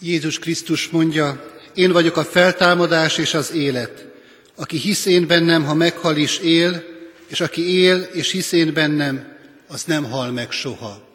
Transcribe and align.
Jézus 0.00 0.38
Krisztus 0.38 0.88
mondja, 0.88 1.56
én 1.74 1.92
vagyok 1.92 2.16
a 2.16 2.24
feltámadás 2.24 3.18
és 3.18 3.34
az 3.34 3.52
élet. 3.52 4.06
Aki 4.54 4.76
hisz 4.76 5.06
én 5.06 5.26
bennem, 5.26 5.64
ha 5.64 5.74
meghal 5.74 6.16
is 6.16 6.38
él, 6.38 6.84
és 7.26 7.40
aki 7.40 7.74
él 7.74 8.08
és 8.12 8.30
hisz 8.30 8.52
én 8.52 8.72
bennem, 8.72 9.36
az 9.66 9.84
nem 9.84 10.04
hal 10.04 10.30
meg 10.30 10.50
soha. 10.50 11.08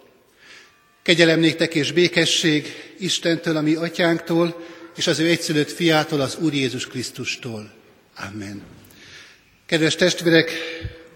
Kegyelem 1.03 1.39
néktek 1.39 1.75
és 1.75 1.91
békesség 1.91 2.93
Istentől, 2.99 3.57
a 3.57 3.61
mi 3.61 3.75
atyánktól, 3.75 4.63
és 4.95 5.07
az 5.07 5.19
ő 5.19 5.27
egyszülött 5.27 5.71
fiától, 5.71 6.21
az 6.21 6.37
Úr 6.39 6.53
Jézus 6.53 6.87
Krisztustól. 6.87 7.71
Amen. 8.15 8.61
Kedves 9.65 9.95
testvérek, 9.95 10.51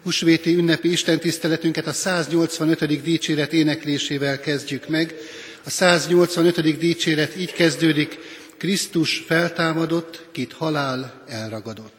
husvéti 0.04 0.56
ünnepi 0.56 0.92
istentiszteletünket 0.92 1.88
a 1.88 1.94
185. 1.94 3.02
dicséret 3.02 3.54
éneklésével 3.54 4.40
kezdjük 4.40 4.88
meg. 4.88 5.16
A 5.68 5.70
185. 5.70 6.78
dicséret 6.78 7.36
így 7.38 7.54
kezdődik, 7.54 8.20
Krisztus 8.58 9.24
feltámadott, 9.28 10.28
kit 10.32 10.54
halál 10.54 11.24
elragadott. 11.28 11.97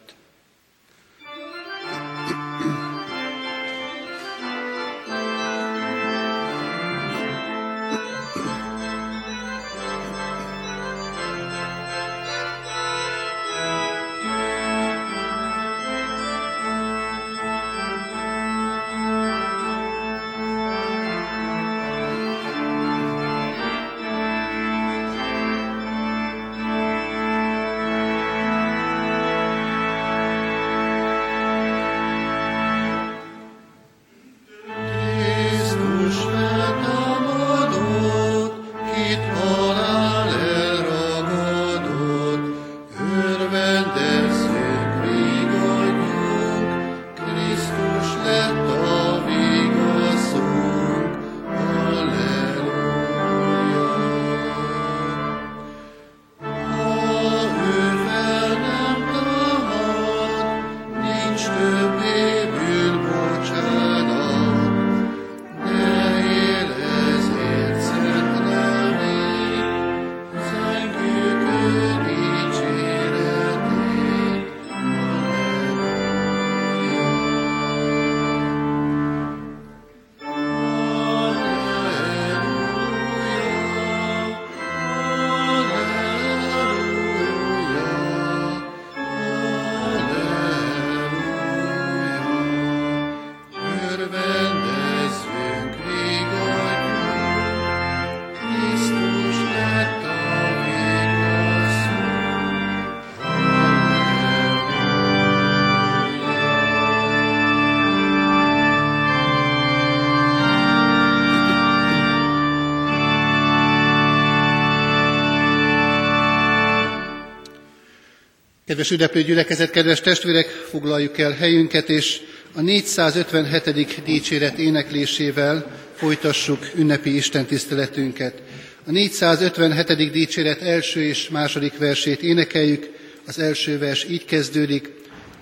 Kedves 118.79 118.97
ünneplő 118.97 119.23
gyülekezet, 119.23 119.69
kedves 119.69 120.01
testvérek, 120.01 120.47
foglaljuk 120.47 121.17
el 121.17 121.31
helyünket, 121.31 121.89
és 121.89 122.21
a 122.53 122.61
457. 122.61 124.03
dicséret 124.03 124.57
éneklésével 124.57 125.79
folytassuk 125.95 126.67
ünnepi 126.75 127.15
istentiszteletünket. 127.15 128.41
A 128.85 128.91
457. 128.91 130.11
dicséret 130.11 130.61
első 130.61 131.01
és 131.01 131.29
második 131.29 131.77
versét 131.77 132.21
énekeljük. 132.21 132.89
Az 133.25 133.39
első 133.39 133.77
vers 133.77 134.03
így 134.09 134.25
kezdődik. 134.25 134.89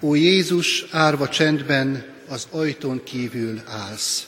Ó 0.01 0.15
Jézus, 0.15 0.85
árva 0.91 1.29
csendben, 1.29 2.05
az 2.27 2.47
ajtón 2.51 3.01
kívül 3.03 3.61
állsz. 3.65 4.27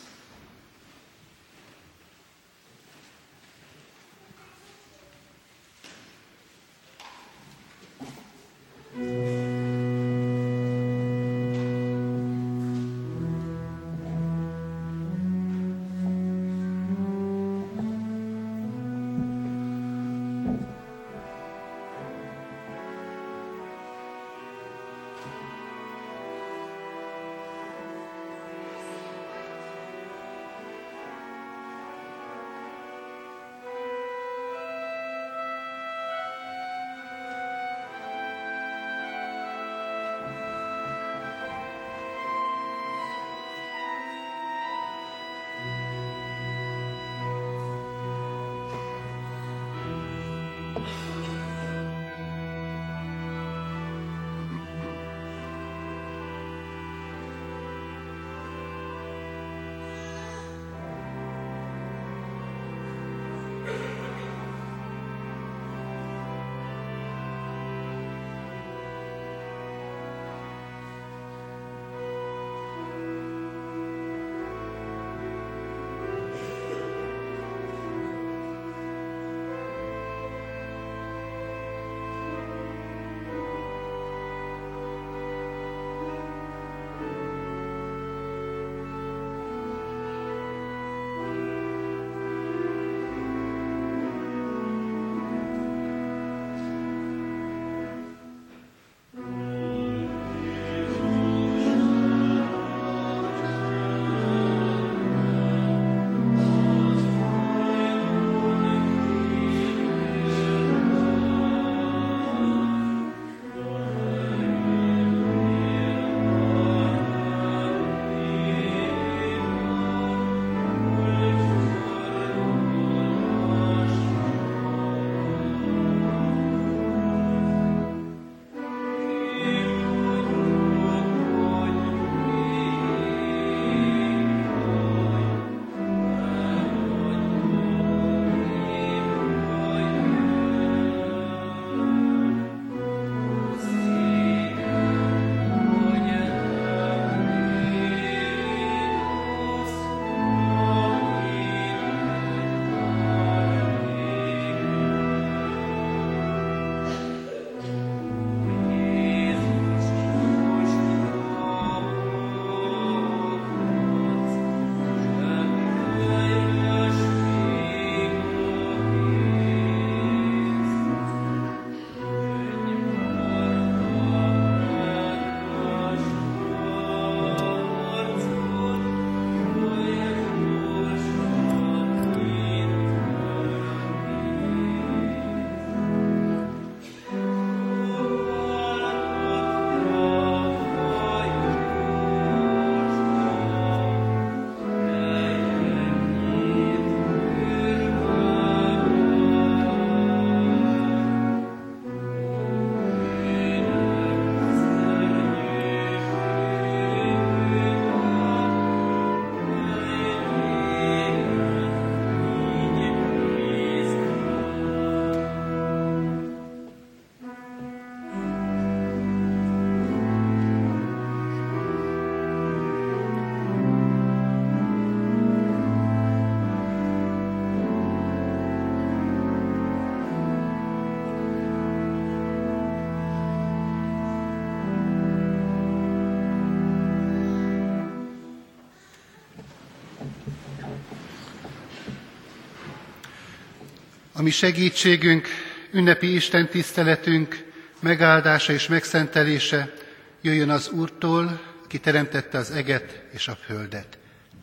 A 244.20 244.22
mi 244.22 244.30
segítségünk, 244.30 245.28
ünnepi 245.72 246.14
Isten 246.14 246.48
tiszteletünk 246.48 247.46
megáldása 247.80 248.54
és 248.54 248.68
megszentelése 248.68 249.74
jöjjön 250.22 250.50
az 250.50 250.70
Úrtól, 250.70 251.42
ki 251.68 251.80
teremtette 251.80 252.38
az 252.38 252.52
eget 252.52 253.04
és 253.12 253.28
a 253.28 253.36
földet. 253.36 253.98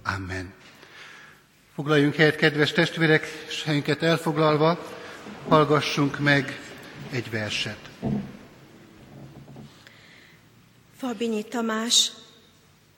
Amen. 0.05 0.53
Foglaljunk 1.75 2.15
helyet, 2.15 2.37
kedves 2.37 2.73
testvérek, 2.73 3.27
és 3.49 3.63
helyünket 3.63 4.03
elfoglalva, 4.03 4.93
hallgassunk 5.49 6.19
meg 6.19 6.61
egy 7.11 7.31
verset. 7.31 7.91
Fabinyi 10.97 11.43
Tamás, 11.43 12.11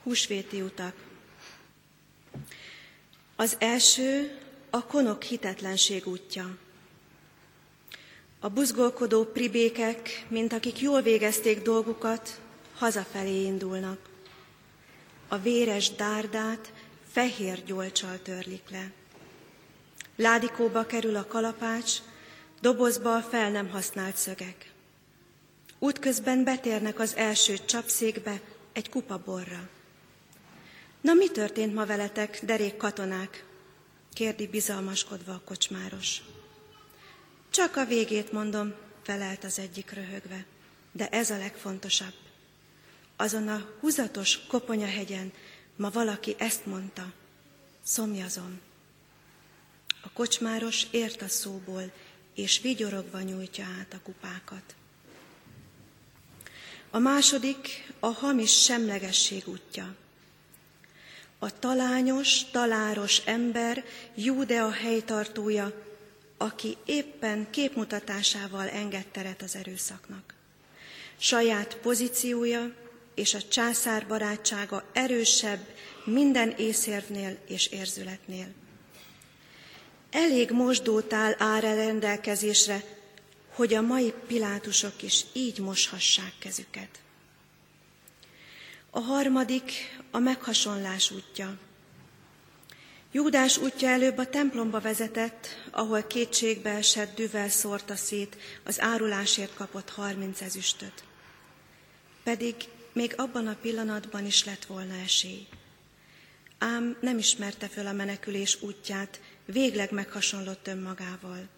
húsvéti 0.03 0.61
utak. 0.61 0.95
Az 3.37 3.57
első 3.59 4.39
a 4.71 4.85
konok 4.85 5.23
hitetlenség 5.23 6.07
útja. 6.07 6.57
A 8.41 8.49
buzgolkodó 8.49 9.25
pribékek, 9.25 10.27
mint 10.29 10.53
akik 10.53 10.81
jól 10.81 11.03
végezték 11.03 11.63
dolgukat, 11.63 12.41
hazafelé 12.75 13.43
indulnak. 13.43 13.99
A 15.29 15.39
véres 15.39 15.95
dárdát 15.95 16.73
fehér 17.11 17.65
gyolcsal 17.65 18.23
törlik 18.23 18.71
le. 18.71 18.93
Ládikóba 20.17 20.87
kerül 20.87 21.17
a 21.17 21.27
kalapács, 21.27 21.93
dobozba 22.61 23.17
a 23.17 23.23
fel 23.23 23.51
nem 23.51 23.69
használt 23.69 24.17
szögek. 24.17 24.73
Útközben 25.79 26.45
betérnek 26.45 26.99
az 26.99 27.17
első 27.17 27.59
csapszékbe 27.65 28.41
egy 28.73 28.91
kupa 28.91 29.23
borra. 29.25 29.69
Na 31.01 31.13
mi 31.13 31.31
történt 31.31 31.75
ma 31.75 31.87
veletek, 31.87 32.41
derék 32.45 32.77
katonák? 32.77 33.45
kérdi 34.13 34.47
bizalmaskodva 34.47 35.33
a 35.33 35.43
kocsmáros. 35.45 36.23
Csak 37.59 37.77
a 37.77 37.85
végét 37.85 38.33
mondom, 38.33 38.75
felelt 39.03 39.45
az 39.45 39.59
egyik 39.59 39.91
röhögve, 39.91 40.45
de 40.93 41.09
ez 41.09 41.31
a 41.31 41.37
legfontosabb. 41.39 42.13
Azon 43.17 43.49
a 43.49 43.67
húzatos 43.81 44.47
koponyahegyen 44.47 45.33
ma 45.77 45.91
valaki 45.91 46.35
ezt 46.39 46.67
mondta, 46.67 47.13
szomjazom. 47.83 48.61
A 50.03 50.11
kocsmáros 50.13 50.87
ért 50.91 51.23
a 51.23 51.29
szóból, 51.29 51.93
és 52.35 52.61
vigyorogva 52.61 53.21
nyújtja 53.21 53.65
át 53.81 53.95
a 53.95 54.01
kupákat. 54.03 54.75
A 56.91 56.99
második 56.99 57.93
a 57.99 58.07
hamis 58.07 58.63
semlegesség 58.63 59.43
útja. 59.47 59.95
A 61.39 61.59
talányos, 61.59 62.45
taláros 62.51 63.19
ember, 63.25 63.85
Júdea 64.15 64.71
helytartója, 64.71 65.87
aki 66.39 66.77
éppen 66.85 67.51
képmutatásával 67.51 68.69
enged 68.69 69.07
teret 69.07 69.43
az 69.43 69.57
erőszaknak. 69.57 70.35
Saját 71.17 71.77
pozíciója 71.77 72.75
és 73.15 73.35
a 73.35 73.43
császár 73.49 74.07
barátsága 74.07 74.85
erősebb 74.93 75.67
minden 76.05 76.55
észérvnél 76.57 77.39
és 77.47 77.67
érzületnél. 77.67 78.47
Elég 80.11 80.51
mosdótál 80.51 81.35
áll 81.39 81.61
rendelkezésre, 81.61 82.85
hogy 83.49 83.75
a 83.75 83.81
mai 83.81 84.15
pilátusok 84.27 85.03
is 85.03 85.25
így 85.33 85.59
moshassák 85.59 86.33
kezüket. 86.39 86.89
A 88.91 89.01
harmadik 89.01 89.73
a 90.11 90.19
meghasonlás 90.19 91.11
útja. 91.11 91.59
Júdás 93.13 93.57
útja 93.57 93.89
előbb 93.89 94.19
a 94.19 94.29
templomba 94.31 94.81
vezetett, 94.81 95.47
ahol 95.71 96.03
kétségbe 96.03 96.71
esett 96.71 97.15
düvel 97.17 97.49
szórta 97.49 97.97
szét 97.97 98.37
az 98.65 98.81
árulásért 98.81 99.55
kapott 99.55 99.91
harminc 99.91 100.41
ezüstöt. 100.41 101.05
Pedig 102.23 102.55
még 102.93 103.15
abban 103.17 103.47
a 103.47 103.57
pillanatban 103.61 104.27
is 104.27 104.45
lett 104.45 104.65
volna 104.65 104.95
esély. 104.95 105.47
Ám 106.59 106.97
nem 107.01 107.19
ismerte 107.19 107.69
föl 107.69 107.87
a 107.87 107.93
menekülés 107.93 108.63
útját, 108.63 109.21
végleg 109.45 109.93
meghasonlott 109.93 110.67
önmagával. 110.67 111.49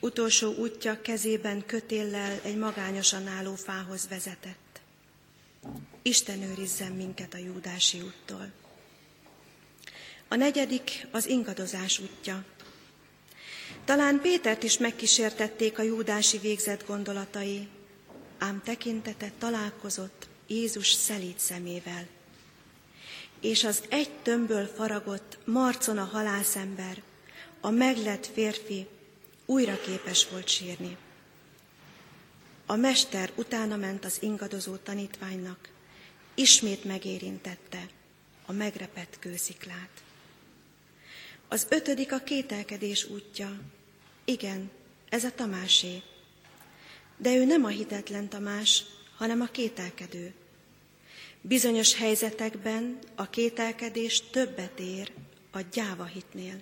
Utolsó 0.00 0.54
útja 0.54 1.00
kezében 1.00 1.66
kötéllel 1.66 2.40
egy 2.42 2.56
magányosan 2.56 3.26
álló 3.26 3.54
fához 3.54 4.08
vezetett. 4.08 4.80
Isten 6.02 6.42
őrizzen 6.42 6.92
minket 6.92 7.34
a 7.34 7.38
júdási 7.38 8.00
úttól. 8.00 8.52
A 10.28 10.34
negyedik 10.34 11.06
az 11.10 11.26
ingadozás 11.26 11.98
útja. 11.98 12.44
Talán 13.84 14.20
Pétert 14.20 14.62
is 14.62 14.78
megkísértették 14.78 15.78
a 15.78 15.82
júdási 15.82 16.38
végzett 16.38 16.86
gondolatai, 16.86 17.68
ám 18.38 18.62
tekintete 18.64 19.32
találkozott 19.38 20.28
Jézus 20.46 20.92
szelíd 20.92 21.38
szemével. 21.38 22.06
És 23.40 23.64
az 23.64 23.82
egy 23.88 24.10
tömbből 24.10 24.66
faragott 24.66 25.38
marcon 25.44 25.98
a 25.98 26.04
halászember, 26.04 27.02
a 27.60 27.70
meglett 27.70 28.26
férfi 28.26 28.86
újra 29.44 29.80
képes 29.80 30.28
volt 30.28 30.48
sírni. 30.48 30.96
A 32.66 32.76
mester 32.76 33.32
utána 33.34 33.76
ment 33.76 34.04
az 34.04 34.16
ingadozó 34.20 34.76
tanítványnak, 34.76 35.68
ismét 36.34 36.84
megérintette 36.84 37.88
a 38.46 38.52
megrepett 38.52 39.16
kősziklát. 39.18 40.04
Az 41.48 41.66
ötödik 41.70 42.12
a 42.12 42.18
kételkedés 42.18 43.04
útja. 43.04 43.60
Igen, 44.24 44.70
ez 45.08 45.24
a 45.24 45.30
Tamásé. 45.30 46.02
De 47.16 47.34
ő 47.34 47.44
nem 47.44 47.64
a 47.64 47.68
hitetlen 47.68 48.28
Tamás, 48.28 48.84
hanem 49.16 49.40
a 49.40 49.46
kételkedő. 49.46 50.34
Bizonyos 51.40 51.94
helyzetekben 51.94 52.98
a 53.14 53.30
kételkedés 53.30 54.22
többet 54.30 54.80
ér 54.80 55.12
a 55.50 55.60
gyáva 55.72 56.04
hitnél. 56.04 56.60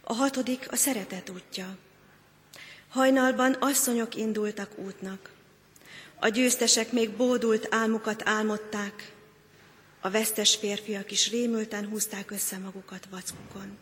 A 0.00 0.12
hatodik 0.12 0.72
a 0.72 0.76
szeretet 0.76 1.30
útja. 1.30 1.76
Hajnalban 2.88 3.52
asszonyok 3.52 4.14
indultak 4.14 4.78
útnak. 4.78 5.32
A 6.20 6.28
győztesek 6.28 6.92
még 6.92 7.10
bódult 7.10 7.66
álmukat 7.70 8.22
álmodták, 8.24 9.13
a 10.04 10.10
vesztes 10.10 10.56
férfiak 10.56 11.10
is 11.10 11.30
rémülten 11.30 11.88
húzták 11.88 12.30
össze 12.30 12.58
magukat 12.58 13.06
vackukon. 13.10 13.78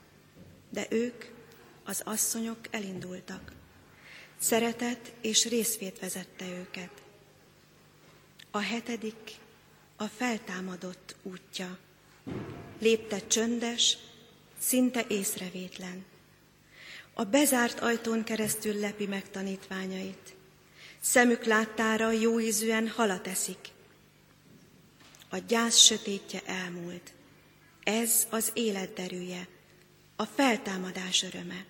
De 0.70 0.86
ők, 0.90 1.24
az 1.84 2.02
asszonyok 2.04 2.58
elindultak. 2.70 3.52
Szeretet 4.38 5.12
és 5.20 5.48
részvét 5.48 5.98
vezette 5.98 6.44
őket. 6.44 6.90
A 8.50 8.58
hetedik 8.58 9.30
a 9.96 10.04
feltámadott 10.04 11.16
útja. 11.22 11.78
Lépte 12.78 13.26
csöndes, 13.26 13.96
szinte 14.58 15.04
észrevétlen. 15.08 16.04
A 17.14 17.24
bezárt 17.24 17.80
ajtón 17.80 18.24
keresztül 18.24 18.80
lepi 18.80 19.06
meg 19.06 19.30
tanítványait. 19.30 20.34
Szemük 21.00 21.44
láttára 21.44 22.10
jóízűen 22.10 22.88
halat 22.88 23.26
eszik, 23.26 23.72
a 25.32 25.38
gyász 25.38 25.76
sötétje 25.76 26.40
elmúlt. 26.44 27.12
Ez 27.82 28.26
az 28.30 28.50
élet 28.54 28.92
derűje, 28.92 29.48
a 30.16 30.24
feltámadás 30.24 31.22
öröme. 31.22 31.64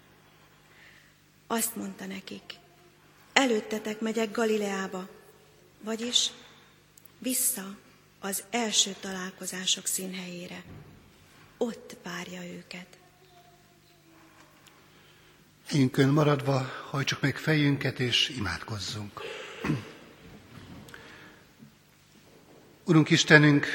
Azt 1.47 1.77
mondta 1.77 2.07
nekik, 2.07 2.55
előttetek 3.33 4.01
megyek 4.01 4.31
Galileába, 4.31 5.09
vagyis 5.81 6.31
vissza 7.19 7.77
az 8.21 8.45
első 8.51 8.97
találkozások 9.01 9.87
színhelyére. 9.87 10.65
Ott 11.57 11.97
várja 12.03 12.45
őket. 12.45 12.99
Helyünkön 15.67 16.09
maradva 16.09 16.71
hajtsuk 16.91 17.21
meg 17.21 17.37
fejünket 17.37 18.01
és 18.01 18.29
imádkozzunk. 18.29 19.21
Urunk 22.85 23.11
Istenünk, 23.11 23.67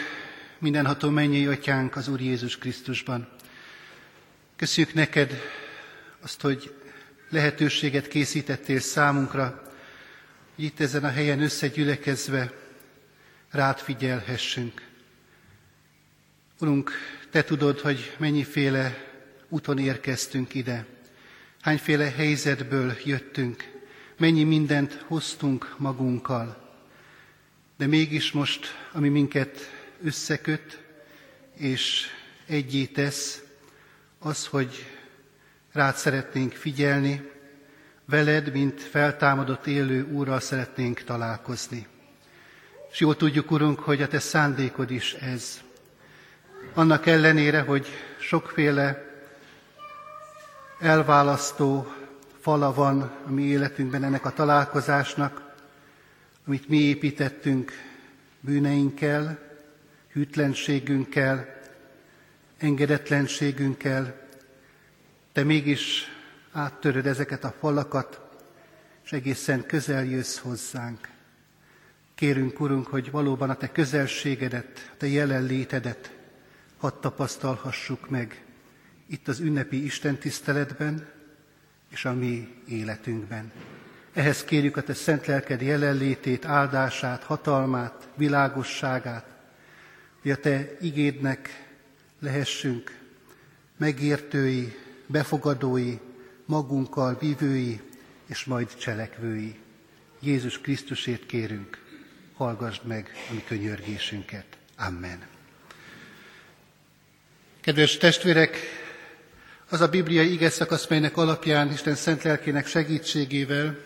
mindenható 0.59 1.09
mennyi 1.09 1.45
atyánk 1.45 1.95
az 1.95 2.07
Úr 2.07 2.21
Jézus 2.21 2.57
Krisztusban. 2.57 3.27
Köszönjük 4.55 4.93
neked 4.93 5.41
azt, 6.21 6.41
hogy 6.41 6.75
lehetőséget 7.29 8.07
készítettél 8.07 8.79
számunkra, 8.79 9.71
hogy 10.55 10.63
itt 10.63 10.79
ezen 10.79 11.03
a 11.03 11.09
helyen 11.09 11.41
összegyülekezve 11.41 12.53
rád 13.51 13.79
figyelhessünk. 13.79 14.81
Urunk, 16.59 16.91
Te 17.31 17.43
tudod, 17.43 17.79
hogy 17.79 18.15
mennyiféle 18.17 19.11
úton 19.49 19.77
érkeztünk 19.77 20.53
ide, 20.53 20.85
hányféle 21.61 22.11
helyzetből 22.11 22.97
jöttünk, 23.05 23.71
mennyi 24.17 24.43
mindent 24.43 25.03
hoztunk 25.07 25.75
magunkkal, 25.77 26.66
de 27.77 27.87
mégis 27.87 28.31
most, 28.31 28.67
ami 28.91 29.09
minket 29.09 29.57
összeköt 30.03 30.81
és 31.57 32.05
egyé 32.45 32.85
tesz, 32.85 33.41
az, 34.19 34.47
hogy 34.47 34.85
rád 35.71 35.95
szeretnénk 35.95 36.53
figyelni, 36.53 37.31
veled, 38.05 38.51
mint 38.51 38.81
feltámadott 38.81 39.67
élő 39.67 40.05
Úrral 40.11 40.39
szeretnénk 40.39 41.03
találkozni. 41.03 41.87
És 42.91 42.99
jól 42.99 43.15
tudjuk, 43.15 43.51
Urunk, 43.51 43.79
hogy 43.79 44.01
a 44.01 44.07
Te 44.07 44.19
szándékod 44.19 44.91
is 44.91 45.13
ez. 45.13 45.61
Annak 46.73 47.05
ellenére, 47.05 47.61
hogy 47.61 47.87
sokféle 48.19 49.05
elválasztó 50.79 51.93
fala 52.39 52.73
van 52.73 53.01
a 53.25 53.31
mi 53.31 53.43
életünkben 53.43 54.03
ennek 54.03 54.25
a 54.25 54.33
találkozásnak, 54.33 55.46
amit 56.47 56.67
mi 56.67 56.77
építettünk 56.77 57.71
bűneinkkel, 58.39 59.39
hűtlenségünkkel, 60.11 61.59
engedetlenségünkkel, 62.57 64.27
te 65.31 65.43
mégis 65.43 66.03
áttöröd 66.51 67.05
ezeket 67.05 67.43
a 67.43 67.55
falakat, 67.59 68.21
és 69.03 69.11
egészen 69.11 69.65
közel 69.65 70.05
jössz 70.05 70.37
hozzánk. 70.37 71.09
Kérünk, 72.15 72.59
Urunk, 72.59 72.87
hogy 72.87 73.11
valóban 73.11 73.49
a 73.49 73.55
Te 73.55 73.71
közelségedet, 73.71 74.89
a 74.93 74.97
Te 74.97 75.07
jelenlétedet 75.07 76.15
hadd 76.77 77.01
tapasztalhassuk 77.01 78.09
meg 78.09 78.45
itt 79.07 79.27
az 79.27 79.39
ünnepi 79.39 79.83
Isten 79.83 80.17
tiszteletben 80.17 81.07
és 81.89 82.05
a 82.05 82.13
mi 82.13 82.61
életünkben. 82.67 83.51
Ehhez 84.17 84.43
kérjük 84.43 84.77
a 84.77 84.81
Te 84.83 84.93
szent 84.93 85.25
lelked 85.25 85.61
jelenlétét, 85.61 86.45
áldását, 86.45 87.23
hatalmát, 87.23 88.07
világosságát, 88.15 89.25
hogy 90.21 90.31
a 90.31 90.35
Te 90.35 90.77
igédnek 90.81 91.65
lehessünk 92.19 92.97
megértői, 93.77 94.75
befogadói, 95.05 95.97
magunkkal 96.45 97.17
vívői 97.19 97.81
és 98.25 98.45
majd 98.45 98.75
cselekvői. 98.75 99.55
Jézus 100.19 100.61
Krisztusért 100.61 101.25
kérünk, 101.25 101.81
hallgassd 102.33 102.85
meg 102.85 103.11
a 103.29 103.33
mi 103.33 103.43
könyörgésünket. 103.47 104.45
Amen. 104.77 105.21
Kedves 107.61 107.97
testvérek, 107.97 108.57
az 109.69 109.81
a 109.81 109.87
bibliai 109.87 110.31
ige 110.31 110.49
szakasz, 110.49 110.87
melynek 110.87 111.17
alapján 111.17 111.71
Isten 111.71 111.95
szent 111.95 112.23
lelkének 112.23 112.67
segítségével 112.67 113.85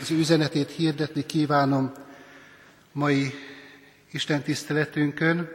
az 0.00 0.10
üzenetét 0.10 0.70
hirdetni 0.70 1.26
kívánom 1.26 1.92
mai 2.92 3.34
Isten 4.10 4.42
tiszteletünkön. 4.42 5.50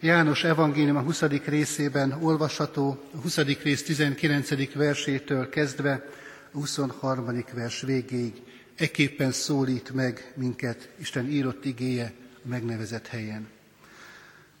János 0.00 0.44
evangélium 0.44 0.96
a 0.96 1.00
20. 1.00 1.22
részében 1.44 2.12
olvasható, 2.12 3.04
a 3.14 3.16
20. 3.16 3.36
rész 3.36 3.82
19. 3.82 4.74
versétől 4.74 5.48
kezdve 5.48 6.04
a 6.52 6.56
23. 6.56 7.44
vers 7.54 7.80
végéig. 7.80 8.32
Eképpen 8.76 9.32
szólít 9.32 9.90
meg 9.94 10.32
minket 10.36 10.88
Isten 10.96 11.28
írott 11.28 11.64
igéje 11.64 12.12
a 12.44 12.48
megnevezett 12.48 13.06
helyen. 13.06 13.48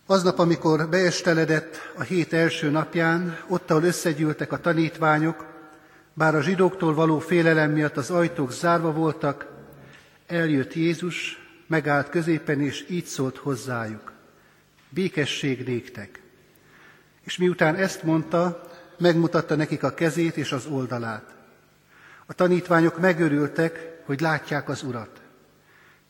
Aznap, 0.06 0.38
amikor 0.38 0.88
beesteledett 0.88 1.92
a 1.96 2.02
hét 2.02 2.32
első 2.32 2.70
napján, 2.70 3.38
ott, 3.48 3.70
ahol 3.70 3.82
összegyűltek 3.82 4.52
a 4.52 4.60
tanítványok, 4.60 5.49
bár 6.14 6.34
a 6.34 6.42
zsidóktól 6.42 6.94
való 6.94 7.18
félelem 7.18 7.70
miatt 7.70 7.96
az 7.96 8.10
ajtók 8.10 8.52
zárva 8.52 8.92
voltak, 8.92 9.46
eljött 10.26 10.74
Jézus, 10.74 11.38
megállt 11.66 12.08
középen, 12.08 12.60
és 12.60 12.84
így 12.88 13.04
szólt 13.04 13.36
hozzájuk. 13.36 14.12
Békesség 14.88 15.66
néktek. 15.66 16.20
És 17.20 17.36
miután 17.36 17.74
ezt 17.74 18.02
mondta, 18.02 18.68
megmutatta 18.98 19.54
nekik 19.54 19.82
a 19.82 19.94
kezét 19.94 20.36
és 20.36 20.52
az 20.52 20.66
oldalát. 20.66 21.34
A 22.26 22.32
tanítványok 22.32 22.98
megörültek, 22.98 24.00
hogy 24.04 24.20
látják 24.20 24.68
az 24.68 24.82
Urat. 24.82 25.20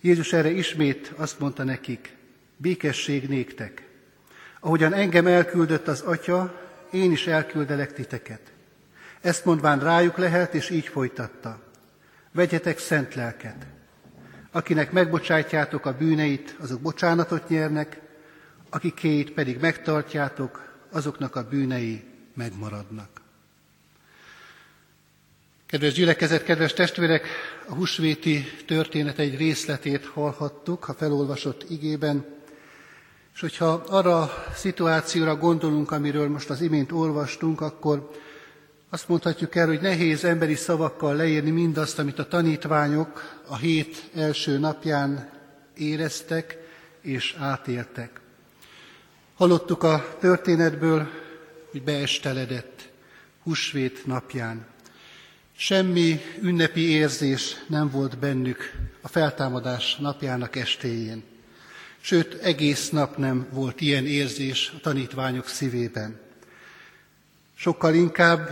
Jézus 0.00 0.32
erre 0.32 0.50
ismét 0.50 1.12
azt 1.16 1.38
mondta 1.38 1.64
nekik, 1.64 2.16
békesség 2.56 3.28
néktek. 3.28 3.88
Ahogyan 4.60 4.92
engem 4.92 5.26
elküldött 5.26 5.88
az 5.88 6.00
Atya, 6.00 6.60
én 6.90 7.12
is 7.12 7.26
elküldelek 7.26 7.92
titeket. 7.92 8.40
Ezt 9.20 9.44
mondván 9.44 9.78
rájuk 9.80 10.16
lehet, 10.16 10.54
és 10.54 10.70
így 10.70 10.86
folytatta. 10.86 11.60
Vegyetek 12.32 12.78
szent 12.78 13.14
lelket. 13.14 13.66
Akinek 14.50 14.92
megbocsátjátok 14.92 15.86
a 15.86 15.96
bűneit, 15.96 16.56
azok 16.60 16.80
bocsánatot 16.80 17.48
nyernek, 17.48 18.00
akikéit 18.70 19.32
pedig 19.32 19.58
megtartjátok, 19.60 20.78
azoknak 20.90 21.36
a 21.36 21.48
bűnei 21.48 22.04
megmaradnak. 22.34 23.08
Kedves 25.66 25.92
gyülekezet, 25.92 26.44
kedves 26.44 26.72
testvérek, 26.72 27.26
a 27.68 27.74
husvéti 27.74 28.44
történet 28.66 29.18
egy 29.18 29.36
részletét 29.36 30.06
hallhattuk 30.06 30.88
a 30.88 30.94
felolvasott 30.94 31.70
igében, 31.70 32.24
és 33.34 33.40
hogyha 33.40 33.82
arra 33.88 34.20
a 34.20 34.30
szituációra 34.54 35.36
gondolunk, 35.36 35.90
amiről 35.90 36.28
most 36.28 36.50
az 36.50 36.60
imént 36.60 36.92
olvastunk, 36.92 37.60
akkor 37.60 38.10
azt 38.92 39.08
mondhatjuk 39.08 39.54
el, 39.54 39.66
hogy 39.66 39.80
nehéz 39.80 40.24
emberi 40.24 40.54
szavakkal 40.54 41.16
leírni 41.16 41.50
mindazt, 41.50 41.98
amit 41.98 42.18
a 42.18 42.28
tanítványok 42.28 43.40
a 43.46 43.56
hét 43.56 44.10
első 44.14 44.58
napján 44.58 45.30
éreztek 45.76 46.58
és 47.00 47.34
átéltek. 47.38 48.20
Hallottuk 49.34 49.82
a 49.82 50.16
történetből, 50.20 51.08
hogy 51.70 51.82
beesteledett 51.82 52.88
húsvét 53.42 54.06
napján. 54.06 54.66
Semmi 55.56 56.20
ünnepi 56.42 56.90
érzés 56.90 57.56
nem 57.68 57.90
volt 57.90 58.18
bennük 58.18 58.72
a 59.00 59.08
feltámadás 59.08 59.96
napjának 59.96 60.56
estéjén. 60.56 61.24
Sőt, 62.00 62.34
egész 62.34 62.90
nap 62.90 63.16
nem 63.16 63.46
volt 63.50 63.80
ilyen 63.80 64.06
érzés 64.06 64.72
a 64.76 64.80
tanítványok 64.80 65.48
szívében. 65.48 66.20
Sokkal 67.54 67.94
inkább 67.94 68.50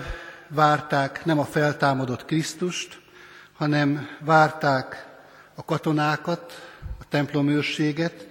várták 0.49 1.25
nem 1.25 1.39
a 1.39 1.45
feltámadott 1.45 2.25
Krisztust, 2.25 3.01
hanem 3.57 4.09
várták 4.21 5.07
a 5.55 5.65
katonákat, 5.65 6.71
a 7.01 7.05
templomőrséget, 7.09 8.27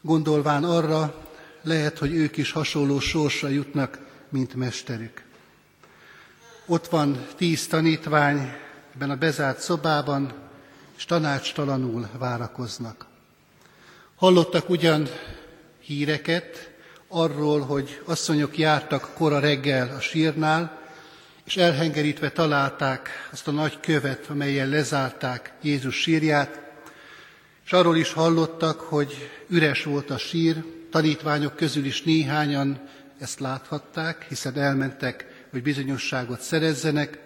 gondolván 0.00 0.64
arra, 0.64 1.14
lehet, 1.62 1.98
hogy 1.98 2.14
ők 2.14 2.36
is 2.36 2.52
hasonló 2.52 2.98
sorsra 3.00 3.48
jutnak, 3.48 3.98
mint 4.28 4.54
mesterük. 4.54 5.22
Ott 6.66 6.88
van 6.88 7.26
tíz 7.36 7.66
tanítvány 7.66 8.52
ebben 8.94 9.10
a 9.10 9.16
bezárt 9.16 9.60
szobában, 9.60 10.32
és 10.96 11.04
tanácstalanul 11.04 12.08
várakoznak. 12.18 13.06
Hallottak 14.16 14.68
ugyan 14.68 15.08
híreket 15.80 16.70
arról, 17.08 17.60
hogy 17.60 18.02
asszonyok 18.04 18.58
jártak 18.58 19.10
kora 19.14 19.38
reggel 19.38 19.94
a 19.96 20.00
sírnál, 20.00 20.81
és 21.44 21.56
elhengerítve 21.56 22.30
találták 22.30 23.28
azt 23.30 23.48
a 23.48 23.50
nagy 23.50 23.80
követ, 23.80 24.26
amelyen 24.26 24.68
lezárták 24.68 25.52
Jézus 25.62 26.00
sírját, 26.00 26.60
és 27.64 27.72
arról 27.72 27.96
is 27.96 28.12
hallottak, 28.12 28.80
hogy 28.80 29.30
üres 29.48 29.84
volt 29.84 30.10
a 30.10 30.18
sír, 30.18 30.64
tanítványok 30.90 31.56
közül 31.56 31.84
is 31.84 32.02
néhányan 32.02 32.88
ezt 33.18 33.40
láthatták, 33.40 34.26
hiszen 34.28 34.58
elmentek, 34.58 35.46
hogy 35.50 35.62
bizonyosságot 35.62 36.40
szerezzenek, 36.40 37.18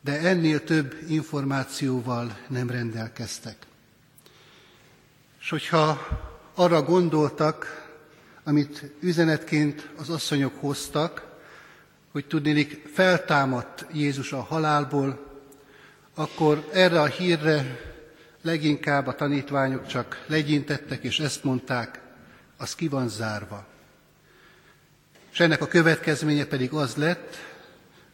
de 0.00 0.18
ennél 0.18 0.64
több 0.64 0.96
információval 1.08 2.38
nem 2.48 2.70
rendelkeztek. 2.70 3.56
És 5.40 5.50
hogyha 5.50 6.06
arra 6.54 6.82
gondoltak, 6.82 7.86
amit 8.44 8.82
üzenetként 9.00 9.88
az 9.96 10.10
asszonyok 10.10 10.52
hoztak, 10.60 11.31
hogy 12.12 12.26
tudnélik 12.26 12.88
feltámadt 12.92 13.86
Jézus 13.92 14.32
a 14.32 14.42
halálból, 14.42 15.30
akkor 16.14 16.68
erre 16.72 17.00
a 17.00 17.06
hírre 17.06 17.80
leginkább 18.42 19.06
a 19.06 19.14
tanítványok 19.14 19.86
csak 19.86 20.24
legyintettek, 20.26 21.02
és 21.02 21.18
ezt 21.18 21.44
mondták, 21.44 22.00
az 22.56 22.74
ki 22.74 22.88
van 22.88 23.08
zárva. 23.08 23.66
És 25.32 25.40
ennek 25.40 25.62
a 25.62 25.66
következménye 25.66 26.44
pedig 26.44 26.72
az 26.72 26.94
lett, 26.94 27.36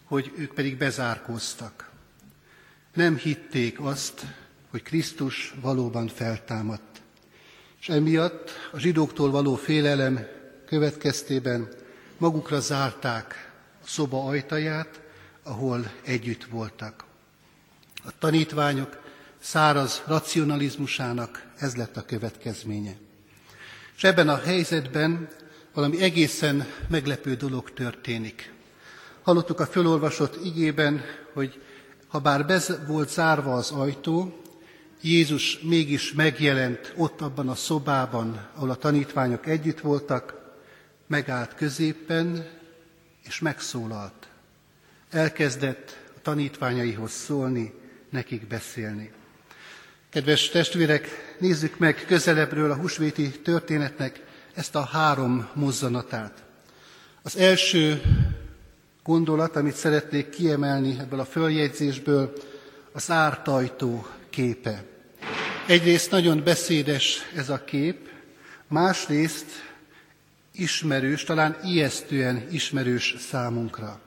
hogy 0.05 0.33
ők 0.37 0.55
pedig 0.55 0.77
bezárkóztak. 0.77 1.91
Nem 2.95 3.17
hitték 3.17 3.81
azt, 3.81 4.27
hogy 4.71 4.83
Krisztus 4.83 5.55
valóban 5.61 6.09
feltámadt. 6.09 7.01
És 7.81 7.89
emiatt 7.89 8.51
a 8.73 8.79
zsidóktól 8.79 9.31
való 9.31 9.55
félelem 9.55 10.27
következtében 10.67 11.69
magukra 12.19 12.61
zárták 12.61 13.48
szoba 13.89 14.25
ajtaját, 14.25 15.01
ahol 15.43 15.91
együtt 16.05 16.45
voltak. 16.45 17.05
A 18.05 18.19
tanítványok 18.19 19.01
száraz 19.39 20.03
racionalizmusának 20.07 21.47
ez 21.59 21.77
lett 21.77 21.97
a 21.97 22.05
következménye. 22.05 22.97
És 23.97 24.05
ebben 24.05 24.29
a 24.29 24.37
helyzetben 24.37 25.29
valami 25.75 26.03
egészen 26.03 26.67
meglepő 26.89 27.35
dolog 27.35 27.73
történik. 27.73 28.53
Hallottuk 29.23 29.61
a 29.61 29.67
fölolvasott 29.67 30.45
igében, 30.45 31.05
hogy 31.33 31.63
ha 32.09 32.19
bár 32.19 32.47
be 32.47 32.61
volt 32.87 33.11
zárva 33.11 33.55
az 33.55 33.71
ajtó, 33.71 34.43
Jézus 35.03 35.61
mégis 35.61 36.13
megjelent 36.13 36.93
ott 36.97 37.21
abban 37.21 37.49
a 37.49 37.55
szobában, 37.55 38.49
ahol 38.55 38.71
a 38.71 38.75
tanítványok 38.75 39.47
együtt 39.47 39.81
voltak, 39.81 40.35
megállt 41.07 41.55
középen, 41.55 42.58
és 43.29 43.39
megszólalt. 43.39 44.29
Elkezdett 45.11 45.97
a 46.17 46.21
tanítványaihoz 46.23 47.11
szólni, 47.11 47.75
nekik 48.11 48.47
beszélni. 48.47 49.13
Kedves 50.11 50.49
testvérek, 50.49 51.09
nézzük 51.39 51.79
meg 51.79 52.05
közelebbről 52.07 52.71
a 52.71 52.77
husvéti 52.77 53.31
történetnek 53.31 54.25
ezt 54.55 54.75
a 54.75 54.85
három 54.85 55.49
mozzanatát. 55.55 56.45
Az 57.23 57.37
első 57.37 58.03
gondolat, 59.03 59.57
amit 59.57 59.75
szeretnék 59.75 60.29
kiemelni 60.29 60.97
ebből 61.01 61.21
a 61.21 61.25
följegyzésből, 61.25 62.33
az 62.93 63.11
ártajtó 63.11 64.07
képe. 64.31 64.85
Egyrészt 65.67 66.11
nagyon 66.11 66.43
beszédes 66.45 67.19
ez 67.35 67.49
a 67.49 67.65
kép, 67.65 68.09
másrészt 68.69 69.47
ismerős, 70.59 71.25
talán 71.25 71.57
ijesztően 71.65 72.47
ismerős 72.51 73.15
számunkra. 73.19 74.01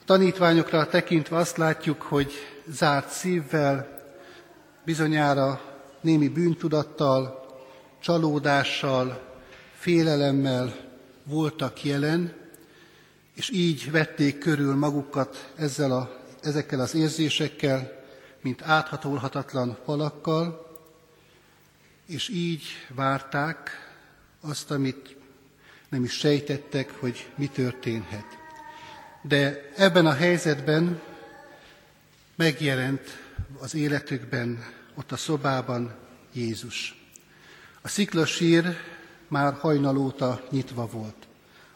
A 0.00 0.04
tanítványokra 0.04 0.86
tekintve 0.86 1.36
azt 1.36 1.56
látjuk, 1.56 2.02
hogy 2.02 2.32
zárt 2.66 3.10
szívvel, 3.10 4.02
bizonyára 4.84 5.60
némi 6.00 6.28
bűntudattal, 6.28 7.46
csalódással, 8.00 9.22
félelemmel 9.78 10.76
voltak 11.24 11.84
jelen, 11.84 12.32
és 13.34 13.50
így 13.50 13.90
vették 13.90 14.38
körül 14.38 14.74
magukat 14.74 15.52
ezzel 15.56 15.92
a, 15.92 16.20
ezekkel 16.42 16.80
az 16.80 16.94
érzésekkel, 16.94 18.02
mint 18.40 18.62
áthatolhatatlan 18.62 19.76
falakkal, 19.84 20.66
és 22.06 22.28
így 22.28 22.62
várták 22.94 23.70
azt, 24.40 24.70
amit 24.70 25.17
nem 25.88 26.04
is 26.04 26.12
sejtettek, 26.12 26.90
hogy 26.90 27.30
mi 27.36 27.46
történhet. 27.46 28.38
De 29.22 29.70
ebben 29.76 30.06
a 30.06 30.12
helyzetben 30.12 31.00
megjelent 32.34 33.18
az 33.58 33.74
életükben, 33.74 34.64
ott 34.94 35.12
a 35.12 35.16
szobában 35.16 35.94
Jézus. 36.32 37.04
A 37.80 37.88
sziklasír 37.88 38.76
már 39.28 39.54
hajnalóta 39.54 40.46
nyitva 40.50 40.86
volt. 40.86 41.26